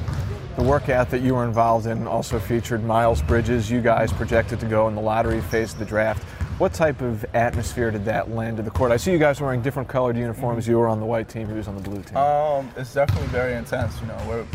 The 0.57 0.63
workout 0.63 1.09
that 1.11 1.21
you 1.21 1.35
were 1.35 1.45
involved 1.45 1.85
in 1.85 2.07
also 2.07 2.39
featured 2.39 2.83
Miles 2.83 3.21
Bridges. 3.21 3.69
You 3.69 3.79
guys 3.79 4.11
projected 4.11 4.59
to 4.59 4.65
go 4.65 4.87
in 4.87 4.95
the 4.95 5.01
lottery 5.01 5.41
phase 5.41 5.73
of 5.73 5.79
the 5.79 5.85
draft. 5.85 6.25
What 6.57 6.73
type 6.73 7.01
of 7.01 7.25
atmosphere 7.33 7.89
did 7.89 8.05
that 8.05 8.29
lend 8.29 8.57
to 8.57 8.63
the 8.63 8.69
court? 8.69 8.91
I 8.91 8.97
see 8.97 9.11
you 9.11 9.17
guys 9.17 9.41
wearing 9.41 9.61
different 9.61 9.89
colored 9.89 10.15
uniforms. 10.15 10.67
You 10.67 10.77
were 10.77 10.87
on 10.87 10.99
the 10.99 11.05
white 11.05 11.27
team, 11.27 11.47
he 11.47 11.53
was 11.53 11.67
on 11.67 11.75
the 11.75 11.81
blue 11.81 12.03
team. 12.03 12.17
Um, 12.17 12.69
it's 12.77 12.93
definitely 12.93 13.29
very 13.29 13.55
intense. 13.55 13.99
You 13.99 14.07
know, 14.07 14.17
we're 14.27 14.45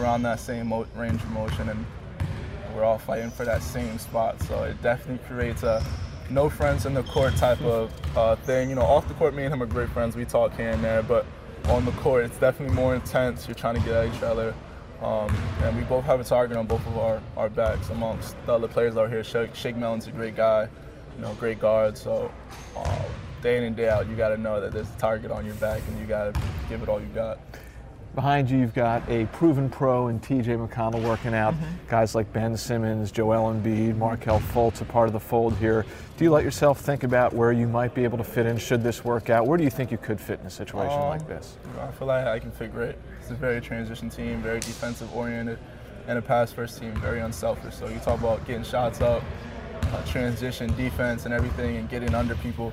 around 0.00 0.22
that 0.22 0.38
same 0.38 0.72
range 0.94 1.20
of 1.20 1.30
motion, 1.30 1.68
and 1.68 1.84
we're 2.74 2.84
all 2.84 2.98
fighting 2.98 3.30
for 3.30 3.44
that 3.44 3.62
same 3.62 3.98
spot. 3.98 4.40
So 4.42 4.62
it 4.62 4.80
definitely 4.82 5.26
creates 5.26 5.64
a 5.64 5.84
no 6.30 6.48
friends 6.48 6.86
in 6.86 6.94
the 6.94 7.02
court 7.02 7.34
type 7.36 7.60
of 7.62 7.92
uh, 8.16 8.36
thing. 8.36 8.68
You 8.68 8.76
know, 8.76 8.82
off 8.82 9.08
the 9.08 9.14
court, 9.14 9.34
me 9.34 9.44
and 9.44 9.52
him 9.52 9.62
are 9.62 9.66
great 9.66 9.90
friends. 9.90 10.14
We 10.14 10.24
talk 10.26 10.54
here 10.56 10.70
and 10.70 10.84
there, 10.84 11.02
but 11.02 11.26
on 11.66 11.84
the 11.84 11.92
court, 11.92 12.24
it's 12.24 12.38
definitely 12.38 12.76
more 12.76 12.94
intense. 12.94 13.48
You're 13.48 13.56
trying 13.56 13.74
to 13.74 13.80
get 13.80 13.94
at 13.94 14.14
each 14.14 14.22
other. 14.22 14.54
Um, 15.02 15.36
and 15.62 15.76
we 15.76 15.82
both 15.84 16.04
have 16.04 16.20
a 16.20 16.24
target 16.24 16.56
on 16.56 16.66
both 16.66 16.86
of 16.86 16.96
our, 16.96 17.20
our 17.36 17.50
backs 17.50 17.90
amongst 17.90 18.34
the 18.46 18.54
other 18.54 18.68
players 18.68 18.96
out 18.96 19.10
here. 19.10 19.24
Shake, 19.24 19.54
Shake 19.54 19.76
Milton's 19.76 20.06
a 20.06 20.10
great 20.10 20.36
guy 20.36 20.68
you 21.16 21.22
know, 21.22 21.34
great 21.34 21.60
guard. 21.60 21.96
So 21.96 22.30
um, 22.76 22.86
day 23.42 23.56
in 23.56 23.64
and 23.64 23.76
day 23.76 23.88
out, 23.88 24.08
you 24.08 24.16
got 24.16 24.30
to 24.30 24.36
know 24.36 24.60
that 24.60 24.72
there's 24.72 24.88
a 24.88 24.98
target 24.98 25.30
on 25.30 25.44
your 25.44 25.54
back, 25.56 25.80
and 25.88 25.98
you 25.98 26.06
got 26.06 26.34
to 26.34 26.40
give 26.68 26.82
it 26.82 26.88
all 26.88 27.00
you 27.00 27.06
got. 27.08 27.38
Behind 28.14 28.50
you, 28.50 28.58
you've 28.58 28.72
got 28.72 29.06
a 29.10 29.26
proven 29.26 29.68
pro 29.68 30.08
in 30.08 30.18
T.J. 30.20 30.52
McConnell 30.54 31.04
working 31.04 31.34
out. 31.34 31.52
Mm-hmm. 31.52 31.90
Guys 31.90 32.14
like 32.14 32.32
Ben 32.32 32.56
Simmons, 32.56 33.12
Joel 33.12 33.52
Embiid, 33.52 33.98
Markelle 33.98 34.40
Fultz 34.40 34.80
are 34.80 34.86
part 34.86 35.06
of 35.06 35.12
the 35.12 35.20
fold 35.20 35.54
here. 35.58 35.84
Do 36.16 36.24
you 36.24 36.30
let 36.30 36.42
yourself 36.42 36.80
think 36.80 37.02
about 37.02 37.34
where 37.34 37.52
you 37.52 37.68
might 37.68 37.94
be 37.94 38.04
able 38.04 38.16
to 38.16 38.24
fit 38.24 38.46
in 38.46 38.56
should 38.56 38.82
this 38.82 39.04
work 39.04 39.28
out? 39.28 39.46
Where 39.46 39.58
do 39.58 39.64
you 39.64 39.70
think 39.70 39.90
you 39.90 39.98
could 39.98 40.18
fit 40.18 40.40
in 40.40 40.46
a 40.46 40.50
situation 40.50 40.98
um, 40.98 41.08
like 41.08 41.28
this? 41.28 41.58
I 41.78 41.92
feel 41.92 42.08
like 42.08 42.26
I 42.26 42.38
can 42.38 42.50
fit 42.50 42.72
great. 42.72 42.94
It's 43.20 43.30
a 43.30 43.34
very 43.34 43.60
transition 43.60 44.08
team, 44.08 44.40
very 44.40 44.60
defensive 44.60 45.14
oriented, 45.14 45.58
and 46.06 46.18
a 46.18 46.22
pass 46.22 46.50
first 46.50 46.80
team, 46.80 46.94
very 47.02 47.20
unselfish. 47.20 47.74
So 47.74 47.86
you 47.86 47.98
talk 47.98 48.18
about 48.18 48.46
getting 48.46 48.64
shots 48.64 49.02
up, 49.02 49.22
uh, 49.92 50.04
transition 50.04 50.74
defense 50.76 51.24
and 51.24 51.34
everything 51.34 51.76
and 51.76 51.88
getting 51.88 52.14
under 52.14 52.34
people. 52.36 52.72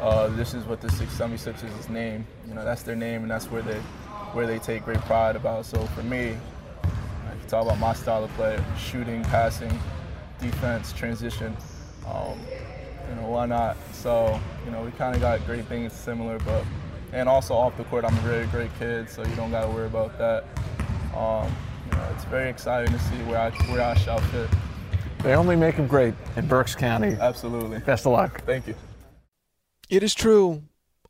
Uh, 0.00 0.28
this 0.28 0.54
is 0.54 0.64
what 0.64 0.80
the 0.80 0.88
76ers 0.88 1.78
is 1.78 1.88
named. 1.88 2.26
You 2.46 2.54
know, 2.54 2.64
that's 2.64 2.82
their 2.82 2.96
name 2.96 3.22
and 3.22 3.30
that's 3.30 3.50
where 3.50 3.62
they 3.62 3.80
where 4.32 4.46
they 4.46 4.58
take 4.58 4.84
great 4.84 5.00
pride 5.00 5.36
about. 5.36 5.64
So 5.64 5.78
for 5.86 6.02
me, 6.02 6.36
if 6.36 7.42
you 7.42 7.48
talk 7.48 7.64
about 7.64 7.78
my 7.78 7.94
style 7.94 8.24
of 8.24 8.30
play, 8.32 8.62
shooting, 8.78 9.22
passing, 9.24 9.78
defense, 10.38 10.92
transition, 10.92 11.56
um, 12.06 12.38
you 13.08 13.14
know, 13.14 13.28
why 13.28 13.46
not? 13.46 13.76
So, 13.92 14.38
you 14.64 14.70
know, 14.70 14.82
we 14.82 14.90
kind 14.92 15.14
of 15.14 15.20
got 15.20 15.44
great 15.46 15.64
things 15.66 15.92
similar, 15.92 16.38
but 16.40 16.64
and 17.12 17.28
also 17.28 17.54
off 17.54 17.76
the 17.76 17.84
court, 17.84 18.04
I'm 18.04 18.16
a 18.16 18.20
very 18.20 18.46
great 18.46 18.70
kid, 18.78 19.08
so 19.08 19.24
you 19.24 19.34
don't 19.36 19.50
got 19.50 19.62
to 19.62 19.68
worry 19.68 19.86
about 19.86 20.18
that. 20.18 20.44
Um, 21.16 21.50
you 21.86 21.96
know, 21.96 22.08
it's 22.14 22.24
very 22.24 22.50
exciting 22.50 22.92
to 22.92 22.98
see 22.98 23.16
where 23.24 23.38
I 23.38 23.50
where 23.72 23.82
I 23.82 23.94
shall 23.94 24.20
fit. 24.20 24.50
They 25.22 25.34
only 25.34 25.56
make 25.56 25.76
them 25.76 25.86
great 25.86 26.14
in 26.36 26.46
Berks 26.46 26.74
County. 26.74 27.16
Absolutely. 27.20 27.80
Best 27.80 28.06
of 28.06 28.12
luck. 28.12 28.42
Thank 28.44 28.68
you. 28.68 28.74
It 29.88 30.02
is 30.02 30.14
true. 30.14 30.62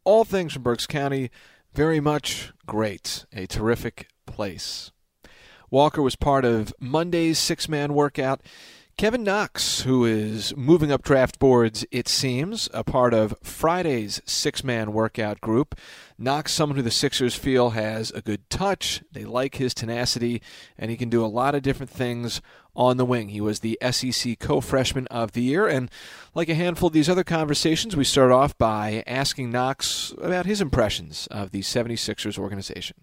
All 0.04 0.24
things 0.24 0.52
from 0.52 0.62
Berks 0.62 0.86
County, 0.86 1.30
very 1.74 2.00
much 2.00 2.52
great. 2.66 3.26
A 3.32 3.46
terrific 3.46 4.08
place. 4.26 4.92
Walker 5.70 6.00
was 6.00 6.16
part 6.16 6.44
of 6.44 6.72
Monday's 6.80 7.38
six 7.38 7.68
man 7.68 7.92
workout. 7.92 8.40
Kevin 8.96 9.24
Knox, 9.24 9.82
who 9.82 10.06
is 10.06 10.56
moving 10.56 10.90
up 10.90 11.02
draft 11.02 11.38
boards, 11.38 11.84
it 11.90 12.08
seems, 12.08 12.66
a 12.72 12.82
part 12.82 13.12
of 13.12 13.34
Friday's 13.42 14.22
six 14.24 14.64
man 14.64 14.94
workout 14.94 15.40
group. 15.42 15.74
Knox, 16.16 16.54
someone 16.54 16.76
who 16.76 16.82
the 16.82 16.90
Sixers 16.90 17.34
feel 17.34 17.70
has 17.70 18.10
a 18.12 18.22
good 18.22 18.48
touch. 18.48 19.02
They 19.12 19.26
like 19.26 19.56
his 19.56 19.74
tenacity, 19.74 20.40
and 20.78 20.90
he 20.90 20.96
can 20.96 21.10
do 21.10 21.22
a 21.22 21.26
lot 21.26 21.54
of 21.54 21.60
different 21.60 21.90
things 21.90 22.40
on 22.76 22.96
the 22.96 23.04
wing. 23.04 23.30
He 23.30 23.40
was 23.40 23.60
the 23.60 23.78
SEC 23.90 24.38
co 24.38 24.60
freshman 24.60 25.06
of 25.08 25.32
the 25.32 25.42
year. 25.42 25.66
And 25.66 25.90
like 26.34 26.48
a 26.48 26.54
handful 26.54 26.88
of 26.88 26.92
these 26.92 27.08
other 27.08 27.24
conversations, 27.24 27.96
we 27.96 28.04
start 28.04 28.30
off 28.30 28.56
by 28.58 29.02
asking 29.06 29.50
Knox 29.50 30.14
about 30.20 30.46
his 30.46 30.60
impressions 30.60 31.26
of 31.30 31.50
the 31.50 31.62
76ers 31.62 32.38
organization. 32.38 32.96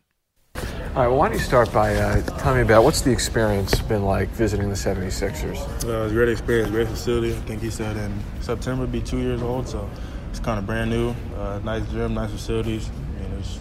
All 0.55 1.01
right, 1.01 1.07
well, 1.07 1.17
why 1.17 1.29
don't 1.29 1.38
you 1.38 1.43
start 1.43 1.73
by 1.73 1.95
uh, 1.95 2.21
telling 2.38 2.57
me 2.57 2.62
about 2.62 2.83
what's 2.83 3.01
the 3.01 3.12
experience 3.12 3.81
been 3.81 4.03
like 4.03 4.29
visiting 4.29 4.69
the 4.69 4.75
76ers? 4.75 5.57
Uh, 5.83 5.88
it 5.88 6.03
was 6.03 6.12
a 6.12 6.15
great 6.15 6.29
experience, 6.29 6.69
great 6.69 6.88
facility. 6.88 7.31
I 7.31 7.39
think 7.39 7.63
he 7.63 7.71
said 7.71 7.97
in 7.97 8.13
September, 8.41 8.86
be 8.86 9.01
two 9.01 9.17
years 9.17 9.41
old, 9.41 9.67
so 9.67 9.89
it's 10.29 10.39
kind 10.39 10.59
of 10.59 10.67
brand 10.67 10.91
new. 10.91 11.15
Uh, 11.36 11.59
nice 11.63 11.83
gym, 11.89 12.13
nice 12.13 12.29
facilities. 12.29 12.89
I 12.89 13.21
mean, 13.23 13.39
it's 13.39 13.57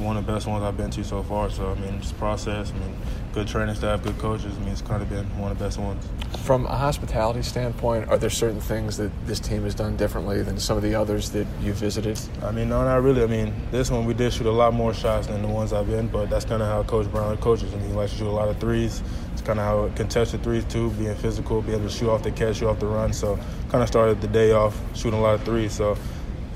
one 0.00 0.16
of 0.16 0.26
the 0.26 0.32
best 0.32 0.48
ones 0.48 0.64
I've 0.64 0.76
been 0.76 0.90
to 0.90 1.04
so 1.04 1.22
far. 1.22 1.48
So, 1.50 1.70
I 1.70 1.74
mean, 1.76 1.94
it's 1.94 2.10
a 2.10 2.14
process. 2.14 2.72
I 2.72 2.78
mean, 2.78 2.96
good 3.34 3.48
training 3.48 3.74
staff, 3.74 4.00
good 4.00 4.16
coaches. 4.18 4.54
I 4.56 4.60
mean, 4.60 4.68
it's 4.68 4.80
kind 4.80 5.02
of 5.02 5.10
been 5.10 5.26
one 5.38 5.50
of 5.50 5.58
the 5.58 5.64
best 5.64 5.76
ones. 5.76 6.06
From 6.44 6.66
a 6.66 6.76
hospitality 6.76 7.42
standpoint, 7.42 8.08
are 8.08 8.16
there 8.16 8.30
certain 8.30 8.60
things 8.60 8.96
that 8.98 9.10
this 9.26 9.40
team 9.40 9.64
has 9.64 9.74
done 9.74 9.96
differently 9.96 10.40
than 10.42 10.60
some 10.60 10.76
of 10.76 10.84
the 10.84 10.94
others 10.94 11.30
that 11.30 11.44
you 11.60 11.72
visited? 11.72 12.18
I 12.44 12.52
mean, 12.52 12.68
no, 12.68 12.84
not 12.84 13.02
really. 13.02 13.24
I 13.24 13.26
mean, 13.26 13.52
this 13.72 13.90
one 13.90 14.04
we 14.04 14.14
did 14.14 14.32
shoot 14.32 14.46
a 14.46 14.52
lot 14.52 14.72
more 14.72 14.94
shots 14.94 15.26
than 15.26 15.42
the 15.42 15.48
ones 15.48 15.72
I've 15.72 15.88
been, 15.88 16.06
but 16.06 16.30
that's 16.30 16.44
kind 16.44 16.62
of 16.62 16.68
how 16.68 16.84
Coach 16.84 17.10
Brown 17.10 17.36
coaches. 17.38 17.74
I 17.74 17.76
mean, 17.78 17.88
he 17.88 17.94
likes 17.94 18.12
to 18.12 18.18
shoot 18.18 18.28
a 18.28 18.30
lot 18.30 18.48
of 18.48 18.58
threes. 18.58 19.02
It's 19.32 19.42
kind 19.42 19.58
of 19.58 19.64
how 19.64 19.96
contested 19.96 20.44
threes 20.44 20.64
too, 20.66 20.90
being 20.92 21.16
physical, 21.16 21.60
being 21.60 21.78
able 21.78 21.88
to 21.88 21.94
shoot 21.94 22.10
off 22.10 22.22
the 22.22 22.30
catch, 22.30 22.58
shoot 22.58 22.68
off 22.68 22.78
the 22.78 22.86
run. 22.86 23.12
So, 23.12 23.36
kind 23.68 23.82
of 23.82 23.88
started 23.88 24.20
the 24.20 24.28
day 24.28 24.52
off 24.52 24.80
shooting 24.94 25.18
a 25.18 25.22
lot 25.22 25.34
of 25.34 25.42
threes. 25.42 25.72
So, 25.72 25.98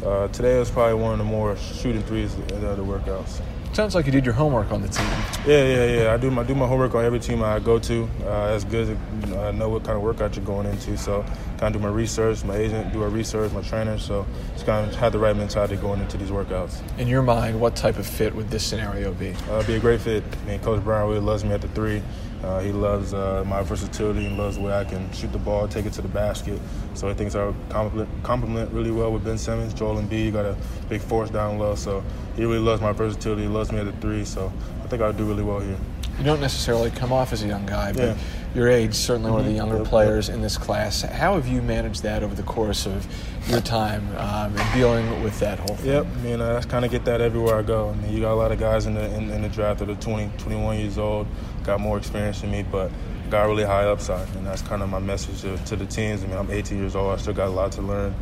uh, 0.06 0.28
today 0.28 0.56
was 0.56 0.70
probably 0.70 0.94
one 0.94 1.12
of 1.12 1.18
the 1.18 1.24
more 1.24 1.56
shooting 1.56 2.02
threes 2.04 2.34
in 2.34 2.60
the 2.60 2.70
other 2.70 2.82
workouts. 2.82 3.40
Sounds 3.72 3.94
like 3.94 4.06
you 4.06 4.12
did 4.12 4.24
your 4.24 4.34
homework 4.34 4.72
on 4.72 4.82
the 4.82 4.88
team. 4.88 5.06
Yeah, 5.46 5.64
yeah, 5.64 5.84
yeah. 5.84 6.12
I 6.12 6.16
do 6.16 6.30
my 6.30 6.42
do 6.42 6.54
my 6.54 6.66
homework 6.66 6.94
on 6.94 7.04
every 7.04 7.20
team 7.20 7.42
I 7.42 7.60
go 7.60 7.78
to. 7.78 8.08
Uh, 8.26 8.52
it's 8.54 8.64
good 8.64 8.98
to 9.22 9.48
uh, 9.48 9.52
know 9.52 9.68
what 9.68 9.84
kind 9.84 9.96
of 9.96 10.02
workout 10.02 10.34
you're 10.34 10.44
going 10.44 10.66
into. 10.66 10.96
So, 10.96 11.24
kind 11.58 11.74
of 11.74 11.82
do 11.82 11.86
my 11.86 11.92
research. 11.92 12.44
My 12.44 12.56
agent 12.56 12.92
do 12.92 13.02
our 13.02 13.08
research. 13.08 13.52
My 13.52 13.62
trainer. 13.62 13.98
So, 13.98 14.26
just 14.54 14.64
kind 14.64 14.88
of 14.88 14.94
have 14.96 15.12
the 15.12 15.18
right 15.18 15.36
mentality 15.36 15.76
going 15.76 16.00
into 16.00 16.16
these 16.16 16.30
workouts. 16.30 16.80
In 16.98 17.08
your 17.08 17.22
mind, 17.22 17.60
what 17.60 17.76
type 17.76 17.98
of 17.98 18.06
fit 18.06 18.34
would 18.34 18.50
this 18.50 18.64
scenario 18.64 19.12
be? 19.12 19.34
Uh, 19.50 19.62
be 19.66 19.74
a 19.74 19.80
great 19.80 20.00
fit. 20.00 20.22
I 20.44 20.48
mean, 20.48 20.60
Coach 20.60 20.82
Brown 20.82 21.08
really 21.08 21.20
loves 21.20 21.44
me 21.44 21.50
at 21.50 21.60
the 21.60 21.68
three. 21.68 22.02
Uh, 22.42 22.60
he 22.60 22.70
loves 22.70 23.12
uh, 23.12 23.42
my 23.46 23.62
versatility 23.62 24.24
and 24.24 24.38
loves 24.38 24.56
the 24.56 24.62
way 24.62 24.72
I 24.72 24.84
can 24.84 25.10
shoot 25.12 25.32
the 25.32 25.38
ball, 25.38 25.66
take 25.66 25.86
it 25.86 25.92
to 25.94 26.02
the 26.02 26.08
basket. 26.08 26.60
So 26.94 27.08
he 27.08 27.14
thinks 27.14 27.34
I 27.34 27.52
complement, 27.68 28.08
complement 28.22 28.72
really 28.72 28.92
well 28.92 29.12
with 29.12 29.24
Ben 29.24 29.38
Simmons. 29.38 29.74
Joel 29.74 30.00
Embiid 30.00 30.34
got 30.34 30.44
a 30.44 30.56
big 30.88 31.00
force 31.00 31.30
down 31.30 31.58
low, 31.58 31.74
so 31.74 32.04
he 32.36 32.44
really 32.44 32.60
loves 32.60 32.80
my 32.80 32.92
versatility. 32.92 33.42
He 33.42 33.48
loves 33.48 33.72
me 33.72 33.78
at 33.78 33.86
the 33.86 33.92
three, 34.00 34.24
so 34.24 34.52
I 34.84 34.86
think 34.86 35.02
I'll 35.02 35.12
do 35.12 35.24
really 35.24 35.42
well 35.42 35.58
here. 35.58 35.78
You 36.18 36.24
don't 36.24 36.40
necessarily 36.40 36.90
come 36.90 37.12
off 37.12 37.32
as 37.32 37.42
a 37.44 37.46
young 37.46 37.64
guy, 37.64 37.92
but 37.92 38.02
Yeah. 38.02 38.14
your 38.54 38.68
age, 38.68 38.94
certainly 38.94 39.30
one 39.30 39.40
of 39.40 39.46
the 39.46 39.52
Mhm. 39.52 39.56
younger 39.56 39.84
players 39.84 40.28
in 40.28 40.42
this 40.42 40.56
class. 40.58 41.02
How 41.02 41.34
have 41.34 41.46
you 41.46 41.62
managed 41.62 42.02
that 42.02 42.22
over 42.24 42.34
the 42.34 42.42
course 42.42 42.86
of 42.86 43.06
your 43.48 43.60
time 43.60 44.02
um, 44.18 44.52
and 44.56 44.72
dealing 44.74 45.22
with 45.22 45.38
that 45.38 45.60
whole 45.60 45.76
thing? 45.76 45.92
Yep, 45.92 46.06
I 46.06 46.24
mean, 46.26 46.40
I 46.40 46.60
kind 46.62 46.84
of 46.84 46.90
get 46.90 47.04
that 47.04 47.20
everywhere 47.20 47.56
I 47.58 47.62
go. 47.62 47.90
I 47.90 48.02
mean, 48.02 48.12
you 48.12 48.20
got 48.20 48.32
a 48.32 48.34
lot 48.34 48.50
of 48.50 48.58
guys 48.58 48.86
in 48.86 48.94
the 48.94 49.04
in, 49.14 49.30
in 49.30 49.42
the 49.42 49.48
draft 49.48 49.78
that 49.78 49.88
are 49.88 49.94
20, 49.94 50.30
21 50.38 50.78
years 50.78 50.98
old, 50.98 51.26
got 51.62 51.78
more 51.80 51.96
experience 51.96 52.40
than 52.40 52.50
me, 52.50 52.64
but 52.68 52.90
got 53.30 53.46
really 53.46 53.64
high 53.64 53.84
upside, 53.84 54.26
and 54.36 54.44
that's 54.44 54.62
kind 54.62 54.82
of 54.82 54.88
my 54.88 54.98
message 54.98 55.42
to, 55.42 55.56
to 55.66 55.76
the 55.76 55.86
teams. 55.86 56.24
I 56.24 56.26
mean, 56.26 56.36
I'm 56.38 56.50
18 56.50 56.78
years 56.78 56.96
old. 56.96 57.12
I 57.16 57.20
still 57.22 57.34
got 57.34 57.46
a 57.48 57.50
lot 57.52 57.70
to 57.72 57.82
learn, 57.82 58.12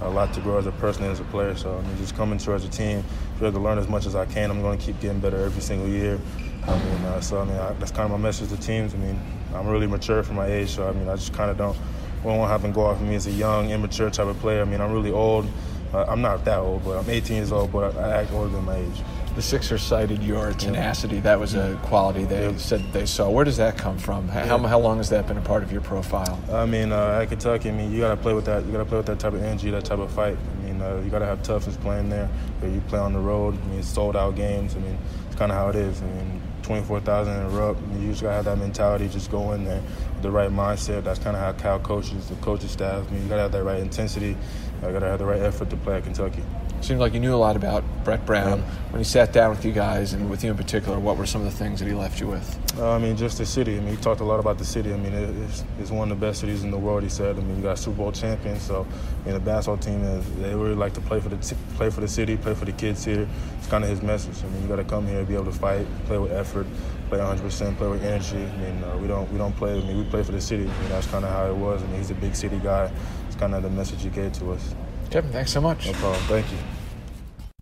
a 0.00 0.08
lot 0.08 0.32
to 0.34 0.40
grow 0.40 0.58
as 0.58 0.66
a 0.66 0.72
person 0.72 1.04
and 1.04 1.12
as 1.12 1.20
a 1.20 1.24
player. 1.24 1.54
So 1.54 1.70
I 1.70 1.86
mean, 1.86 1.96
just 1.98 2.16
coming 2.16 2.38
to 2.38 2.52
as 2.54 2.64
a 2.64 2.68
team, 2.68 3.04
try 3.38 3.50
to 3.50 3.58
learn 3.60 3.78
as 3.78 3.86
much 3.86 4.06
as 4.06 4.16
I 4.16 4.24
can. 4.24 4.50
I'm 4.50 4.60
going 4.60 4.76
to 4.78 4.84
keep 4.84 5.00
getting 5.00 5.20
better 5.20 5.36
every 5.44 5.62
single 5.62 5.88
year. 5.88 6.18
I 6.66 6.78
mean, 6.78 7.04
uh, 7.04 7.20
so 7.20 7.40
I 7.40 7.44
mean, 7.44 7.56
I, 7.56 7.72
that's 7.74 7.90
kind 7.90 8.04
of 8.04 8.10
my 8.12 8.16
message 8.28 8.48
to 8.50 8.56
teams. 8.56 8.94
I 8.94 8.98
mean, 8.98 9.20
I'm 9.54 9.66
really 9.68 9.86
mature 9.86 10.22
for 10.22 10.32
my 10.32 10.46
age, 10.46 10.70
so 10.70 10.88
I 10.88 10.92
mean, 10.92 11.08
I 11.08 11.14
just 11.16 11.32
kind 11.34 11.50
of 11.50 11.56
don't 11.58 11.76
want 12.24 12.40
to 12.42 12.48
have 12.48 12.62
them 12.62 12.72
go 12.72 12.86
off 12.86 13.00
of 13.00 13.06
me 13.06 13.14
as 13.14 13.26
a 13.26 13.30
young, 13.32 13.70
immature 13.70 14.10
type 14.10 14.26
of 14.26 14.38
player. 14.40 14.62
I 14.62 14.64
mean, 14.64 14.80
I'm 14.80 14.92
really 14.92 15.10
old. 15.12 15.46
Uh, 15.92 16.04
I'm 16.08 16.22
not 16.22 16.44
that 16.46 16.58
old, 16.58 16.84
but 16.84 16.96
I'm 16.98 17.08
18 17.08 17.36
years 17.36 17.52
old, 17.52 17.70
but 17.70 17.96
I 17.96 18.22
act 18.22 18.32
older 18.32 18.48
than 18.48 18.64
my 18.64 18.76
age. 18.76 19.02
The 19.36 19.42
Sixers 19.42 19.82
cited 19.82 20.22
your 20.22 20.52
tenacity. 20.52 21.20
That 21.20 21.38
was 21.38 21.54
a 21.54 21.78
quality 21.82 22.24
they 22.24 22.46
Yep. 22.50 22.58
said 22.58 22.84
they 22.92 23.04
saw. 23.04 23.28
Where 23.30 23.44
does 23.44 23.56
that 23.58 23.76
come 23.76 23.98
from? 23.98 24.28
How, 24.28 24.58
how 24.58 24.78
long 24.78 24.96
has 24.98 25.10
that 25.10 25.26
been 25.26 25.36
a 25.36 25.40
part 25.42 25.62
of 25.64 25.70
your 25.72 25.80
profile? 25.82 26.38
I 26.52 26.66
mean, 26.66 26.92
uh, 26.92 27.18
at 27.22 27.28
Kentucky, 27.28 27.68
I 27.68 27.72
mean, 27.72 27.92
you 27.92 28.00
gotta 28.00 28.16
play 28.16 28.32
with 28.32 28.44
that. 28.46 28.64
You 28.64 28.72
gotta 28.72 28.84
play 28.84 28.96
with 28.96 29.06
that 29.06 29.18
type 29.18 29.32
of 29.34 29.42
energy, 29.42 29.70
that 29.70 29.84
type 29.84 29.98
of 29.98 30.10
fight. 30.12 30.36
I 30.36 30.64
mean, 30.64 30.80
uh, 30.80 31.00
you 31.04 31.10
gotta 31.10 31.26
have 31.26 31.42
toughness 31.42 31.76
playing 31.76 32.10
there. 32.10 32.28
You 32.62 32.80
play 32.88 32.98
on 33.00 33.12
the 33.12 33.18
road. 33.18 33.58
I 33.60 33.66
mean, 33.66 33.82
sold 33.82 34.16
out 34.16 34.36
games. 34.36 34.76
I 34.76 34.78
mean, 34.78 34.96
it's 35.26 35.36
kind 35.36 35.50
of 35.52 35.58
how 35.58 35.68
it 35.68 35.76
is. 35.76 36.00
I 36.00 36.06
mean, 36.06 36.40
24,000 36.64 37.34
in 37.34 37.42
a 37.42 37.48
row. 37.50 37.76
You 38.00 38.08
just 38.08 38.22
gotta 38.22 38.36
have 38.36 38.44
that 38.46 38.58
mentality. 38.58 39.08
Just 39.08 39.30
go 39.30 39.52
in 39.52 39.64
there 39.64 39.82
the 40.22 40.30
right 40.30 40.50
mindset. 40.50 41.04
That's 41.04 41.18
kind 41.18 41.36
of 41.36 41.42
how 41.42 41.52
Cal 41.52 41.78
coaches, 41.78 42.28
the 42.28 42.34
coaching 42.36 42.68
staff. 42.68 43.06
I 43.06 43.10
mean, 43.12 43.22
you 43.22 43.28
gotta 43.28 43.42
have 43.42 43.52
that 43.52 43.62
right 43.62 43.80
intensity. 43.80 44.36
You 44.82 44.92
gotta 44.92 45.06
have 45.06 45.18
the 45.18 45.26
right 45.26 45.40
effort 45.40 45.70
to 45.70 45.76
play 45.76 45.96
at 45.96 46.04
Kentucky. 46.04 46.42
Seemed 46.84 47.00
like 47.00 47.14
you 47.14 47.20
knew 47.20 47.34
a 47.34 47.36
lot 47.36 47.56
about 47.56 47.82
Brett 48.04 48.26
Brown. 48.26 48.58
Yeah. 48.58 48.64
When 48.90 49.00
he 49.00 49.04
sat 49.04 49.32
down 49.32 49.48
with 49.48 49.64
you 49.64 49.72
guys 49.72 50.12
and 50.12 50.28
with 50.28 50.44
you 50.44 50.50
in 50.50 50.56
particular, 50.58 50.98
what 50.98 51.16
were 51.16 51.24
some 51.24 51.40
of 51.40 51.50
the 51.50 51.56
things 51.56 51.80
that 51.80 51.88
he 51.88 51.94
left 51.94 52.20
you 52.20 52.26
with? 52.26 52.78
Uh, 52.78 52.90
I 52.90 52.98
mean, 52.98 53.16
just 53.16 53.38
the 53.38 53.46
city. 53.46 53.78
I 53.78 53.80
mean, 53.80 53.96
he 53.96 54.02
talked 54.02 54.20
a 54.20 54.24
lot 54.24 54.38
about 54.38 54.58
the 54.58 54.66
city. 54.66 54.92
I 54.92 54.98
mean, 54.98 55.14
it, 55.14 55.30
it's, 55.44 55.64
it's 55.80 55.90
one 55.90 56.12
of 56.12 56.20
the 56.20 56.26
best 56.26 56.40
cities 56.40 56.62
in 56.62 56.70
the 56.70 56.76
world. 56.76 57.02
He 57.02 57.08
said. 57.08 57.38
I 57.38 57.40
mean, 57.40 57.56
you 57.56 57.62
got 57.62 57.78
Super 57.78 57.96
Bowl 57.96 58.12
champions. 58.12 58.60
So, 58.60 58.86
I 59.22 59.24
mean, 59.24 59.32
the 59.32 59.40
basketball 59.40 59.78
team 59.78 60.04
is 60.04 60.30
they 60.36 60.54
really 60.54 60.74
like 60.74 60.92
to 60.92 61.00
play 61.00 61.20
for 61.20 61.30
the 61.30 61.38
t- 61.38 61.56
play 61.76 61.88
for 61.88 62.02
the 62.02 62.08
city, 62.08 62.36
play 62.36 62.52
for 62.52 62.66
the 62.66 62.72
kids 62.72 63.02
here. 63.02 63.26
It's 63.56 63.66
kind 63.66 63.82
of 63.82 63.88
his 63.88 64.02
message. 64.02 64.44
I 64.44 64.48
mean, 64.48 64.60
you 64.60 64.68
got 64.68 64.76
to 64.76 64.84
come 64.84 65.06
here, 65.06 65.24
be 65.24 65.36
able 65.36 65.46
to 65.46 65.52
fight, 65.52 65.86
play 66.04 66.18
with 66.18 66.32
effort, 66.32 66.66
play 67.08 67.18
100%, 67.18 67.78
play 67.78 67.88
with 67.88 68.04
energy. 68.04 68.36
I 68.36 68.56
mean, 68.58 68.84
uh, 68.84 68.98
we 68.98 69.08
don't 69.08 69.32
we 69.32 69.38
don't 69.38 69.56
play. 69.56 69.72
I 69.72 69.80
mean, 69.80 69.96
we 69.96 70.04
play 70.04 70.22
for 70.22 70.32
the 70.32 70.40
city. 70.40 70.64
I 70.64 70.80
mean, 70.80 70.90
that's 70.90 71.06
kind 71.06 71.24
of 71.24 71.30
how 71.30 71.46
it 71.46 71.56
was. 71.56 71.82
I 71.82 71.86
mean, 71.86 71.96
he's 71.96 72.10
a 72.10 72.14
big 72.14 72.36
city 72.36 72.60
guy. 72.62 72.92
It's 73.26 73.36
kind 73.36 73.54
of 73.54 73.62
the 73.62 73.70
message 73.70 74.02
he 74.02 74.10
gave 74.10 74.34
to 74.34 74.52
us. 74.52 74.74
Kevin, 75.08 75.32
thanks 75.32 75.52
so 75.52 75.62
much. 75.62 75.86
No 75.86 75.92
problem. 75.92 76.22
Thank 76.24 76.52
you. 76.52 76.58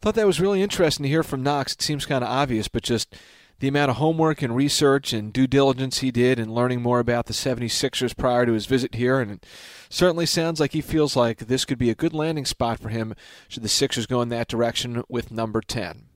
Thought 0.02 0.16
that 0.16 0.26
was 0.26 0.40
really 0.40 0.62
interesting 0.62 1.04
to 1.04 1.08
hear 1.08 1.22
from 1.22 1.44
Knox. 1.44 1.74
It 1.74 1.80
seems 1.80 2.06
kind 2.06 2.24
of 2.24 2.30
obvious, 2.30 2.66
but 2.66 2.82
just 2.82 3.14
the 3.60 3.68
amount 3.68 3.88
of 3.88 3.98
homework 3.98 4.42
and 4.42 4.56
research 4.56 5.12
and 5.12 5.32
due 5.32 5.46
diligence 5.46 5.98
he 5.98 6.10
did 6.10 6.40
and 6.40 6.52
learning 6.52 6.82
more 6.82 6.98
about 6.98 7.26
the 7.26 7.32
76ers 7.32 8.16
prior 8.16 8.44
to 8.44 8.52
his 8.52 8.66
visit 8.66 8.96
here. 8.96 9.20
And 9.20 9.30
it 9.30 9.46
certainly 9.88 10.26
sounds 10.26 10.58
like 10.58 10.72
he 10.72 10.80
feels 10.80 11.14
like 11.14 11.46
this 11.46 11.64
could 11.64 11.78
be 11.78 11.88
a 11.88 11.94
good 11.94 12.12
landing 12.12 12.44
spot 12.44 12.80
for 12.80 12.88
him 12.88 13.14
should 13.46 13.62
the 13.62 13.68
Sixers 13.68 14.06
go 14.06 14.20
in 14.20 14.28
that 14.30 14.48
direction 14.48 15.04
with 15.08 15.30
number 15.30 15.60
10. 15.60 16.06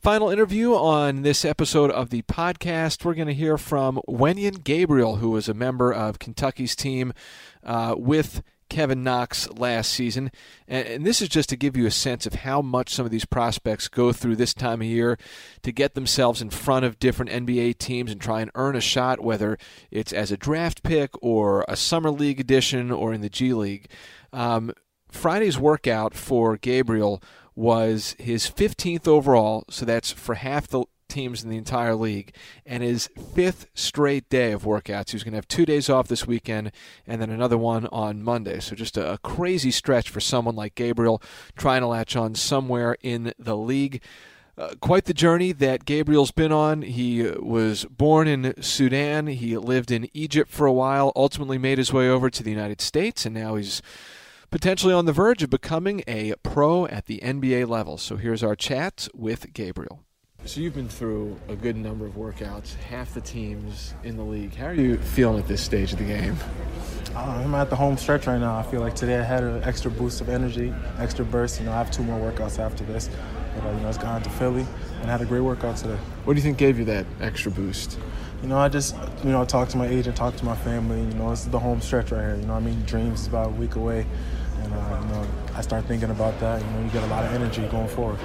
Final 0.00 0.30
interview 0.30 0.74
on 0.74 1.22
this 1.22 1.44
episode 1.44 1.90
of 1.90 2.10
the 2.10 2.22
podcast. 2.22 3.04
We're 3.04 3.14
going 3.14 3.26
to 3.26 3.34
hear 3.34 3.58
from 3.58 4.00
Wenyen 4.08 4.62
Gabriel, 4.62 5.16
who 5.16 5.30
was 5.30 5.48
a 5.48 5.54
member 5.54 5.92
of 5.92 6.20
Kentucky's 6.20 6.76
team 6.76 7.12
uh, 7.64 7.96
with 7.98 8.44
Kevin 8.68 9.02
Knox 9.02 9.48
last 9.50 9.92
season. 9.92 10.30
And, 10.66 11.06
this 11.06 11.22
is 11.22 11.28
just 11.28 11.48
to 11.50 11.56
give 11.56 11.76
you 11.76 11.86
a 11.86 11.90
sense 11.90 12.26
of 12.26 12.34
how 12.34 12.62
much 12.62 12.94
some 12.94 13.04
of 13.04 13.12
these 13.12 13.24
prospects 13.24 13.88
go 13.88 14.12
through 14.12 14.36
this 14.36 14.54
time 14.54 14.80
of 14.80 14.86
year 14.86 15.18
to 15.62 15.72
get 15.72 15.94
themselves 15.94 16.42
in 16.42 16.50
front 16.50 16.84
of 16.84 16.98
different 16.98 17.30
NBA 17.30 17.78
teams 17.78 18.10
and 18.10 18.20
try 18.20 18.40
and 18.40 18.50
earn 18.54 18.76
a 18.76 18.80
shot, 18.80 19.20
whether 19.20 19.58
it's 19.90 20.12
as 20.12 20.30
a 20.30 20.36
draft 20.36 20.82
pick 20.82 21.10
or 21.22 21.64
a 21.68 21.76
summer 21.76 22.10
league 22.10 22.40
edition 22.40 22.90
or 22.90 23.12
in 23.12 23.20
the 23.20 23.28
G 23.28 23.52
League. 23.52 23.88
Um, 24.32 24.72
Friday's 25.10 25.58
workout 25.58 26.14
for 26.14 26.56
Gabriel 26.56 27.22
was 27.54 28.14
his 28.18 28.50
15th 28.50 29.08
overall, 29.08 29.64
so 29.70 29.86
that's 29.86 30.10
for 30.10 30.34
half 30.34 30.68
the 30.68 30.84
teams 31.08 31.42
in 31.42 31.50
the 31.50 31.56
entire 31.56 31.94
league, 31.94 32.34
and 32.64 32.82
his 32.82 33.08
fifth 33.34 33.66
straight 33.74 34.28
day 34.28 34.52
of 34.52 34.64
workouts. 34.64 35.10
He's 35.10 35.22
going 35.22 35.32
to 35.32 35.38
have 35.38 35.48
two 35.48 35.66
days 35.66 35.88
off 35.88 36.08
this 36.08 36.26
weekend 36.26 36.72
and 37.06 37.20
then 37.20 37.30
another 37.30 37.58
one 37.58 37.86
on 37.86 38.22
Monday. 38.22 38.60
So 38.60 38.74
just 38.74 38.96
a, 38.96 39.14
a 39.14 39.18
crazy 39.18 39.70
stretch 39.70 40.08
for 40.08 40.20
someone 40.20 40.56
like 40.56 40.74
Gabriel 40.74 41.22
trying 41.56 41.82
to 41.82 41.86
latch 41.86 42.16
on 42.16 42.34
somewhere 42.34 42.96
in 43.02 43.32
the 43.38 43.56
league. 43.56 44.02
Uh, 44.58 44.70
quite 44.80 45.04
the 45.04 45.12
journey 45.12 45.52
that 45.52 45.84
Gabriel's 45.84 46.30
been 46.30 46.52
on. 46.52 46.80
He 46.80 47.28
uh, 47.28 47.40
was 47.40 47.84
born 47.84 48.26
in 48.26 48.54
Sudan. 48.62 49.26
He 49.26 49.56
lived 49.58 49.90
in 49.90 50.08
Egypt 50.14 50.50
for 50.50 50.66
a 50.66 50.72
while, 50.72 51.12
ultimately 51.14 51.58
made 51.58 51.76
his 51.76 51.92
way 51.92 52.08
over 52.08 52.30
to 52.30 52.42
the 52.42 52.50
United 52.50 52.80
States, 52.80 53.26
and 53.26 53.34
now 53.34 53.56
he's 53.56 53.82
potentially 54.50 54.94
on 54.94 55.04
the 55.04 55.12
verge 55.12 55.42
of 55.42 55.50
becoming 55.50 56.02
a 56.06 56.34
pro 56.42 56.86
at 56.86 57.04
the 57.04 57.18
NBA 57.18 57.68
level. 57.68 57.98
So 57.98 58.16
here's 58.16 58.42
our 58.42 58.56
chat 58.56 59.08
with 59.14 59.52
Gabriel. 59.52 60.05
So 60.46 60.60
you've 60.60 60.74
been 60.74 60.88
through 60.88 61.36
a 61.48 61.56
good 61.56 61.74
number 61.76 62.06
of 62.06 62.14
workouts, 62.14 62.74
half 62.74 63.12
the 63.12 63.20
teams 63.20 63.94
in 64.04 64.16
the 64.16 64.22
league. 64.22 64.54
How 64.54 64.66
are 64.66 64.74
you 64.74 64.96
feeling 64.96 65.40
at 65.40 65.48
this 65.48 65.60
stage 65.60 65.92
of 65.92 65.98
the 65.98 66.04
game? 66.04 66.36
Uh, 67.16 67.42
I'm 67.44 67.52
at 67.56 67.68
the 67.68 67.74
home 67.74 67.96
stretch 67.96 68.28
right 68.28 68.38
now. 68.38 68.56
I 68.56 68.62
feel 68.62 68.80
like 68.80 68.94
today 68.94 69.18
I 69.18 69.24
had 69.24 69.42
an 69.42 69.64
extra 69.64 69.90
boost 69.90 70.20
of 70.20 70.28
energy, 70.28 70.72
extra 71.00 71.24
burst. 71.24 71.58
You 71.58 71.66
know, 71.66 71.72
I 71.72 71.78
have 71.78 71.90
two 71.90 72.04
more 72.04 72.30
workouts 72.30 72.60
after 72.60 72.84
this, 72.84 73.10
but 73.56 73.64
uh, 73.64 73.72
you 73.72 73.80
know, 73.80 73.88
it's 73.88 73.98
gone 73.98 74.22
to 74.22 74.30
Philly 74.30 74.64
and 75.00 75.10
had 75.10 75.20
a 75.20 75.24
great 75.24 75.40
workout 75.40 75.78
today. 75.78 75.98
What 76.24 76.34
do 76.34 76.38
you 76.38 76.44
think 76.44 76.58
gave 76.58 76.78
you 76.78 76.84
that 76.84 77.06
extra 77.20 77.50
boost? 77.50 77.98
You 78.40 78.48
know, 78.48 78.58
I 78.58 78.68
just 78.68 78.94
you 79.24 79.32
know 79.32 79.44
talked 79.44 79.72
to 79.72 79.76
my 79.78 79.88
agent, 79.88 80.16
talked 80.16 80.38
to 80.38 80.44
my 80.44 80.56
family. 80.56 81.00
You 81.00 81.14
know, 81.14 81.30
this 81.30 81.40
is 81.40 81.48
the 81.48 81.58
home 81.58 81.80
stretch 81.80 82.12
right 82.12 82.20
here. 82.20 82.36
You 82.36 82.46
know, 82.46 82.54
I 82.54 82.60
mean, 82.60 82.80
dreams 82.84 83.22
is 83.22 83.26
about 83.26 83.48
a 83.48 83.50
week 83.50 83.74
away, 83.74 84.06
and 84.62 84.72
uh, 84.72 85.00
you 85.02 85.08
know, 85.08 85.26
I 85.56 85.60
start 85.60 85.86
thinking 85.86 86.10
about 86.10 86.38
that. 86.38 86.62
You 86.62 86.70
know, 86.70 86.84
you 86.84 86.90
get 86.90 87.02
a 87.02 87.08
lot 87.08 87.24
of 87.24 87.32
energy 87.32 87.66
going 87.66 87.88
forward. 87.88 88.20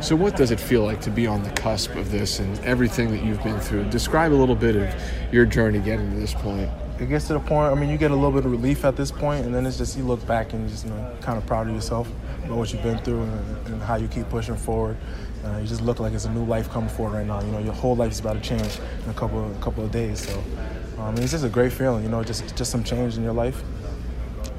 So, 0.00 0.14
what 0.14 0.36
does 0.36 0.50
it 0.50 0.60
feel 0.60 0.84
like 0.84 1.00
to 1.02 1.10
be 1.10 1.26
on 1.26 1.42
the 1.42 1.50
cusp 1.50 1.94
of 1.94 2.10
this 2.10 2.38
and 2.38 2.58
everything 2.60 3.10
that 3.12 3.24
you've 3.24 3.42
been 3.42 3.58
through? 3.58 3.84
Describe 3.84 4.30
a 4.30 4.34
little 4.34 4.54
bit 4.54 4.76
of 4.76 4.94
your 5.32 5.46
journey 5.46 5.78
getting 5.78 6.10
to 6.10 6.16
this 6.16 6.34
point. 6.34 6.70
It 7.00 7.08
gets 7.08 7.26
to 7.28 7.32
the 7.32 7.40
point. 7.40 7.72
I 7.72 7.80
mean, 7.80 7.88
you 7.88 7.96
get 7.96 8.10
a 8.10 8.14
little 8.14 8.30
bit 8.30 8.44
of 8.44 8.50
relief 8.50 8.84
at 8.84 8.94
this 8.94 9.10
point, 9.10 9.46
and 9.46 9.54
then 9.54 9.64
it's 9.64 9.78
just 9.78 9.96
you 9.96 10.04
look 10.04 10.24
back 10.26 10.52
and 10.52 10.68
just 10.68 10.84
you 10.84 10.90
know 10.90 11.16
kind 11.22 11.38
of 11.38 11.46
proud 11.46 11.66
of 11.66 11.74
yourself 11.74 12.10
about 12.44 12.58
what 12.58 12.72
you've 12.74 12.82
been 12.82 12.98
through 12.98 13.22
and, 13.22 13.66
and 13.68 13.82
how 13.82 13.96
you 13.96 14.06
keep 14.06 14.28
pushing 14.28 14.54
forward. 14.54 14.98
Uh, 15.42 15.58
you 15.58 15.66
just 15.66 15.80
look 15.80 15.98
like 15.98 16.12
it's 16.12 16.26
a 16.26 16.30
new 16.30 16.44
life 16.44 16.68
coming 16.70 16.90
forward 16.90 17.16
right 17.16 17.26
now. 17.26 17.40
You 17.40 17.50
know, 17.52 17.58
your 17.58 17.72
whole 17.72 17.96
life 17.96 18.12
is 18.12 18.20
about 18.20 18.34
to 18.34 18.40
change 18.40 18.78
in 19.02 19.10
a 19.10 19.14
couple 19.14 19.50
a 19.50 19.58
couple 19.60 19.82
of 19.82 19.90
days. 19.90 20.20
So, 20.20 20.44
I 20.98 21.10
mean, 21.10 21.22
it's 21.22 21.32
just 21.32 21.44
a 21.44 21.48
great 21.48 21.72
feeling. 21.72 22.02
You 22.02 22.10
know, 22.10 22.22
just 22.22 22.54
just 22.54 22.70
some 22.70 22.84
change 22.84 23.16
in 23.16 23.22
your 23.22 23.32
life. 23.32 23.62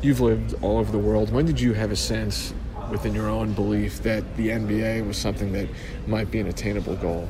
You've 0.02 0.20
lived 0.20 0.56
all 0.64 0.80
over 0.80 0.92
the 0.92 0.98
world. 0.98 1.32
When 1.32 1.46
did 1.46 1.60
you 1.60 1.74
have 1.74 1.92
a 1.92 1.96
sense 1.96 2.54
within 2.90 3.14
your 3.14 3.30
own 3.30 3.54
belief 3.54 4.02
that 4.04 4.24
the 4.38 4.50
NBA 4.50 5.06
was 5.08 5.18
something 5.18 5.52
that 5.54 5.68
might 6.08 6.32
be 6.32 6.40
an 6.40 6.48
attainable 6.48 6.96
goal? 6.96 7.28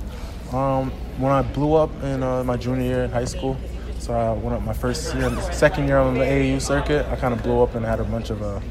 Um, 0.51 0.91
when 1.17 1.31
I 1.31 1.41
blew 1.41 1.73
up 1.73 1.91
in 2.03 2.23
uh, 2.23 2.43
my 2.43 2.57
junior 2.57 2.83
year 2.83 3.03
in 3.03 3.11
high 3.11 3.25
school, 3.25 3.57
so 3.99 4.13
I 4.13 4.31
went 4.33 4.55
up 4.55 4.61
my 4.61 4.73
first 4.73 5.13
year, 5.15 5.29
second 5.51 5.87
year 5.87 5.97
on 5.97 6.13
the 6.13 6.21
AAU 6.21 6.61
circuit, 6.61 7.05
I 7.07 7.15
kind 7.15 7.33
of 7.33 7.43
blew 7.43 7.61
up 7.61 7.75
and 7.75 7.85
had 7.85 7.99
a 7.99 8.05
bunch 8.05 8.29
of 8.29 8.41
uh, 8.41 8.61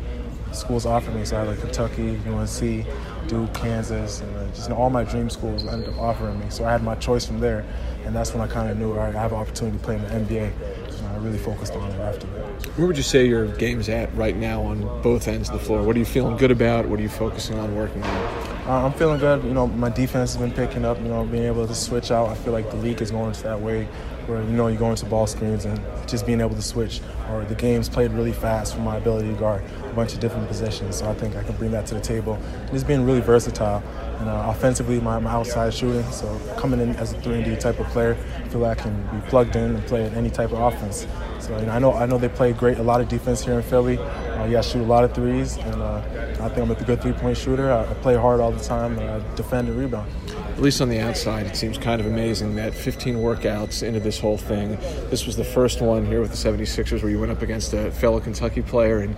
schools 0.52 0.86
offer 0.86 1.10
me. 1.10 1.24
So 1.24 1.36
I 1.36 1.40
had 1.40 1.48
like 1.48 1.60
Kentucky, 1.60 2.18
UNC, 2.26 2.86
Duke, 3.28 3.52
Kansas, 3.54 4.20
and 4.20 4.36
uh, 4.36 4.46
just 4.48 4.68
you 4.68 4.74
know, 4.74 4.80
all 4.80 4.90
my 4.90 5.04
dream 5.04 5.28
schools 5.28 5.66
ended 5.66 5.88
up 5.90 5.98
offering 5.98 6.38
me. 6.38 6.46
So 6.48 6.64
I 6.64 6.72
had 6.72 6.82
my 6.82 6.94
choice 6.94 7.26
from 7.26 7.40
there, 7.40 7.64
and 8.04 8.14
that's 8.14 8.32
when 8.32 8.40
I 8.40 8.50
kind 8.50 8.70
of 8.70 8.78
knew, 8.78 8.92
all 8.92 8.98
right, 8.98 9.14
I 9.14 9.20
have 9.20 9.32
an 9.32 9.38
opportunity 9.38 9.76
to 9.78 9.84
play 9.84 9.96
in 9.96 10.02
the 10.02 10.08
NBA. 10.08 10.95
I 11.16 11.18
really 11.18 11.38
focused 11.38 11.72
on 11.72 11.90
it 11.90 11.98
after 12.00 12.26
that. 12.26 12.44
Where 12.76 12.86
would 12.86 12.98
you 12.98 13.02
say 13.02 13.26
your 13.26 13.46
game's 13.56 13.88
at 13.88 14.14
right 14.14 14.36
now 14.36 14.62
on 14.62 14.82
both 15.00 15.28
ends 15.28 15.48
of 15.48 15.58
the 15.58 15.64
floor? 15.64 15.82
What 15.82 15.96
are 15.96 15.98
you 15.98 16.04
feeling 16.04 16.36
good 16.36 16.50
about? 16.50 16.86
What 16.86 16.98
are 17.00 17.02
you 17.02 17.08
focusing 17.08 17.58
on 17.58 17.74
working 17.74 18.02
on? 18.02 18.56
Uh, 18.66 18.84
I'm 18.84 18.92
feeling 18.92 19.18
good. 19.18 19.42
You 19.44 19.54
know, 19.54 19.66
my 19.66 19.88
defense 19.88 20.34
has 20.34 20.42
been 20.42 20.52
picking 20.52 20.84
up. 20.84 20.98
You 20.98 21.08
know, 21.08 21.24
being 21.24 21.44
able 21.44 21.66
to 21.66 21.74
switch 21.74 22.10
out. 22.10 22.28
I 22.28 22.34
feel 22.34 22.52
like 22.52 22.70
the 22.70 22.76
league 22.76 23.00
is 23.00 23.10
going 23.10 23.32
to 23.32 23.42
that 23.44 23.58
way 23.58 23.88
where 24.26 24.42
you 24.42 24.50
know 24.50 24.66
you 24.66 24.76
go 24.76 24.90
into 24.90 25.06
ball 25.06 25.26
screens 25.26 25.64
and 25.64 25.80
just 26.06 26.26
being 26.26 26.40
able 26.40 26.54
to 26.54 26.62
switch. 26.62 27.00
Or 27.30 27.44
the 27.44 27.54
game's 27.54 27.88
played 27.88 28.12
really 28.12 28.32
fast 28.32 28.74
for 28.74 28.80
my 28.80 28.96
ability 28.96 29.28
to 29.28 29.34
guard 29.34 29.64
a 29.84 29.92
bunch 29.94 30.12
of 30.12 30.20
different 30.20 30.48
positions. 30.48 30.96
So 30.96 31.08
I 31.08 31.14
think 31.14 31.36
I 31.36 31.42
can 31.44 31.56
bring 31.56 31.70
that 31.70 31.86
to 31.86 31.94
the 31.94 32.00
table. 32.00 32.38
Just 32.72 32.86
being 32.86 33.06
really 33.06 33.20
versatile. 33.20 33.82
Uh, 34.18 34.50
offensively, 34.50 34.98
my, 35.00 35.18
my 35.18 35.30
outside 35.30 35.72
shooting. 35.72 36.02
So 36.10 36.40
coming 36.56 36.80
in 36.80 36.96
as 36.96 37.12
a 37.12 37.20
three 37.20 37.36
and 37.36 37.44
D 37.44 37.54
type 37.56 37.78
of 37.78 37.86
player, 37.88 38.16
I 38.44 38.48
feel 38.48 38.60
like 38.60 38.80
I 38.80 38.82
can 38.82 39.20
be 39.20 39.28
plugged 39.28 39.54
in 39.56 39.76
and 39.76 39.86
play 39.86 40.04
at 40.04 40.14
any 40.14 40.30
type 40.30 40.52
of 40.52 40.58
offense. 40.60 41.06
So 41.38 41.56
you 41.58 41.66
know, 41.66 41.72
I 41.72 41.78
know 41.78 41.92
I 41.92 42.06
know 42.06 42.18
they 42.18 42.28
play 42.28 42.52
great 42.52 42.78
a 42.78 42.82
lot 42.82 43.00
of 43.00 43.08
defense 43.08 43.44
here 43.44 43.54
in 43.54 43.62
Philly. 43.62 43.98
Uh, 43.98 44.46
yeah, 44.46 44.58
I 44.58 44.62
shoot 44.62 44.80
a 44.80 44.84
lot 44.84 45.04
of 45.04 45.14
threes, 45.14 45.58
and 45.58 45.82
uh, 45.82 46.02
I 46.40 46.48
think 46.48 46.58
I'm 46.58 46.70
a 46.70 46.74
good 46.74 47.00
three-point 47.00 47.36
shooter. 47.36 47.70
I, 47.70 47.82
I 47.82 47.94
play 47.94 48.16
hard 48.16 48.40
all 48.40 48.50
the 48.52 48.64
time, 48.64 48.98
and 48.98 49.08
I 49.08 49.34
defend 49.36 49.68
and 49.68 49.78
rebound. 49.78 50.10
At 50.56 50.62
least 50.62 50.80
on 50.80 50.88
the 50.88 51.00
outside, 51.00 51.44
it 51.44 51.54
seems 51.54 51.76
kind 51.76 52.00
of 52.00 52.06
amazing 52.06 52.54
that 52.54 52.72
15 52.72 53.16
workouts 53.16 53.82
into 53.82 54.00
this 54.00 54.18
whole 54.18 54.38
thing. 54.38 54.78
This 55.10 55.26
was 55.26 55.36
the 55.36 55.44
first 55.44 55.82
one 55.82 56.06
here 56.06 56.22
with 56.22 56.30
the 56.30 56.36
76ers 56.36 57.02
where 57.02 57.10
you 57.10 57.20
went 57.20 57.30
up 57.30 57.42
against 57.42 57.74
a 57.74 57.90
fellow 57.90 58.20
Kentucky 58.20 58.62
player 58.62 59.00
and 59.00 59.14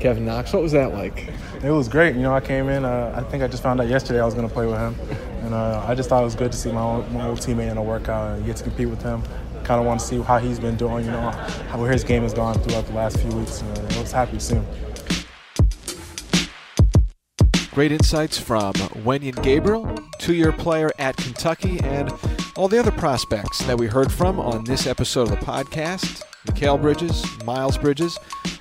Kevin 0.00 0.26
Knox. 0.26 0.52
What 0.52 0.60
was 0.60 0.72
that 0.72 0.92
like? 0.92 1.30
It 1.64 1.70
was 1.70 1.88
great. 1.88 2.14
You 2.14 2.20
know, 2.20 2.34
I 2.34 2.40
came 2.40 2.68
in. 2.68 2.84
Uh, 2.84 3.14
I 3.16 3.22
think 3.30 3.42
I 3.42 3.48
just 3.48 3.62
found 3.62 3.80
out 3.80 3.88
yesterday 3.88 4.20
I 4.20 4.26
was 4.26 4.34
going 4.34 4.46
to 4.46 4.52
play 4.52 4.66
with 4.66 4.76
him, 4.76 4.94
and 5.44 5.54
uh, 5.54 5.82
I 5.88 5.94
just 5.94 6.10
thought 6.10 6.20
it 6.20 6.26
was 6.26 6.34
good 6.34 6.52
to 6.52 6.58
see 6.58 6.70
my 6.70 6.82
old, 6.82 7.10
my 7.10 7.26
old 7.26 7.38
teammate 7.38 7.70
in 7.70 7.78
a 7.78 7.82
workout 7.82 8.36
and 8.36 8.44
get 8.44 8.58
to 8.58 8.64
compete 8.64 8.90
with 8.90 9.00
him 9.00 9.22
kind 9.64 9.80
of 9.80 9.86
want 9.86 10.00
to 10.00 10.04
see 10.04 10.20
how 10.20 10.38
he's 10.38 10.58
been 10.58 10.76
doing, 10.76 11.04
you 11.04 11.10
know, 11.12 11.30
how, 11.30 11.78
where 11.78 11.92
his 11.92 12.02
game 12.02 12.22
has 12.22 12.34
gone 12.34 12.58
throughout 12.58 12.84
the 12.84 12.92
last 12.92 13.18
few 13.20 13.30
weeks. 13.30 13.60
And 13.60 13.78
I 13.92 14.00
was 14.00 14.10
happy 14.10 14.32
to 14.32 14.40
see 14.40 14.56
him. 14.56 14.66
Great 17.72 17.90
insights 17.90 18.38
from 18.38 18.74
Wenyen 19.04 19.42
Gabriel, 19.42 19.96
two-year 20.18 20.52
player 20.52 20.90
at 20.98 21.16
Kentucky, 21.16 21.80
and 21.80 22.12
all 22.54 22.68
the 22.68 22.78
other 22.78 22.90
prospects 22.90 23.60
that 23.64 23.78
we 23.78 23.86
heard 23.86 24.12
from 24.12 24.38
on 24.38 24.64
this 24.64 24.86
episode 24.86 25.22
of 25.22 25.30
the 25.30 25.36
podcast. 25.46 26.22
Mikal 26.46 26.80
Bridges, 26.80 27.24
Miles 27.44 27.78
Bridges, 27.78 28.18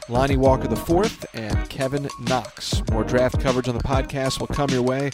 Lonnie 0.07 0.37
Walker 0.37 0.71
IV, 0.71 1.25
and 1.33 1.69
Kevin 1.69 2.07
Knox. 2.21 2.81
More 2.91 3.03
draft 3.03 3.39
coverage 3.41 3.67
on 3.67 3.75
the 3.77 3.83
podcast 3.83 4.39
will 4.39 4.47
come 4.47 4.69
your 4.69 4.83
way 4.83 5.11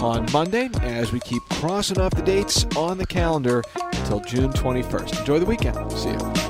on 0.00 0.30
Monday 0.32 0.70
as 0.82 1.12
we 1.12 1.18
keep 1.18 1.42
crossing 1.50 1.98
off 1.98 2.14
the 2.14 2.22
dates 2.22 2.64
on 2.76 2.98
the 2.98 3.06
calendar 3.06 3.64
until 3.82 4.20
June 4.20 4.52
21st. 4.52 5.18
Enjoy 5.18 5.40
the 5.40 5.46
weekend. 5.46 5.92
See 5.92 6.10
you. 6.10 6.49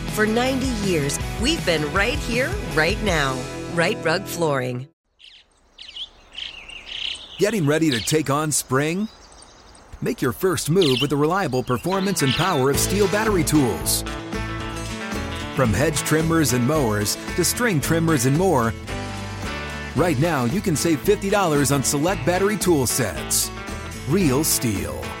For 0.13 0.25
90 0.25 0.67
years, 0.85 1.17
we've 1.41 1.65
been 1.65 1.91
right 1.93 2.19
here, 2.19 2.51
right 2.73 3.01
now. 3.01 3.39
Rite 3.73 3.97
Rug 4.03 4.25
Flooring. 4.25 4.89
Getting 7.37 7.65
ready 7.65 7.89
to 7.91 8.01
take 8.01 8.29
on 8.29 8.51
spring? 8.51 9.07
Make 10.01 10.21
your 10.21 10.33
first 10.33 10.69
move 10.69 10.97
with 10.99 11.11
the 11.11 11.15
reliable 11.15 11.63
performance 11.63 12.23
and 12.23 12.33
power 12.33 12.69
of 12.69 12.75
STIHL 12.75 13.09
battery 13.09 13.45
tools. 13.45 14.01
From 15.55 15.71
hedge 15.71 15.99
trimmers 15.99 16.51
and 16.51 16.67
mowers 16.67 17.15
to 17.37 17.45
string 17.45 17.79
trimmers 17.79 18.25
and 18.25 18.37
more, 18.37 18.73
right 19.95 20.19
now 20.19 20.43
you 20.43 20.59
can 20.59 20.75
save 20.75 21.01
$50 21.05 21.73
on 21.73 21.83
select 21.83 22.25
battery 22.25 22.57
tool 22.57 22.85
sets. 22.85 23.49
Real 24.09 24.43
STIHL. 24.43 25.20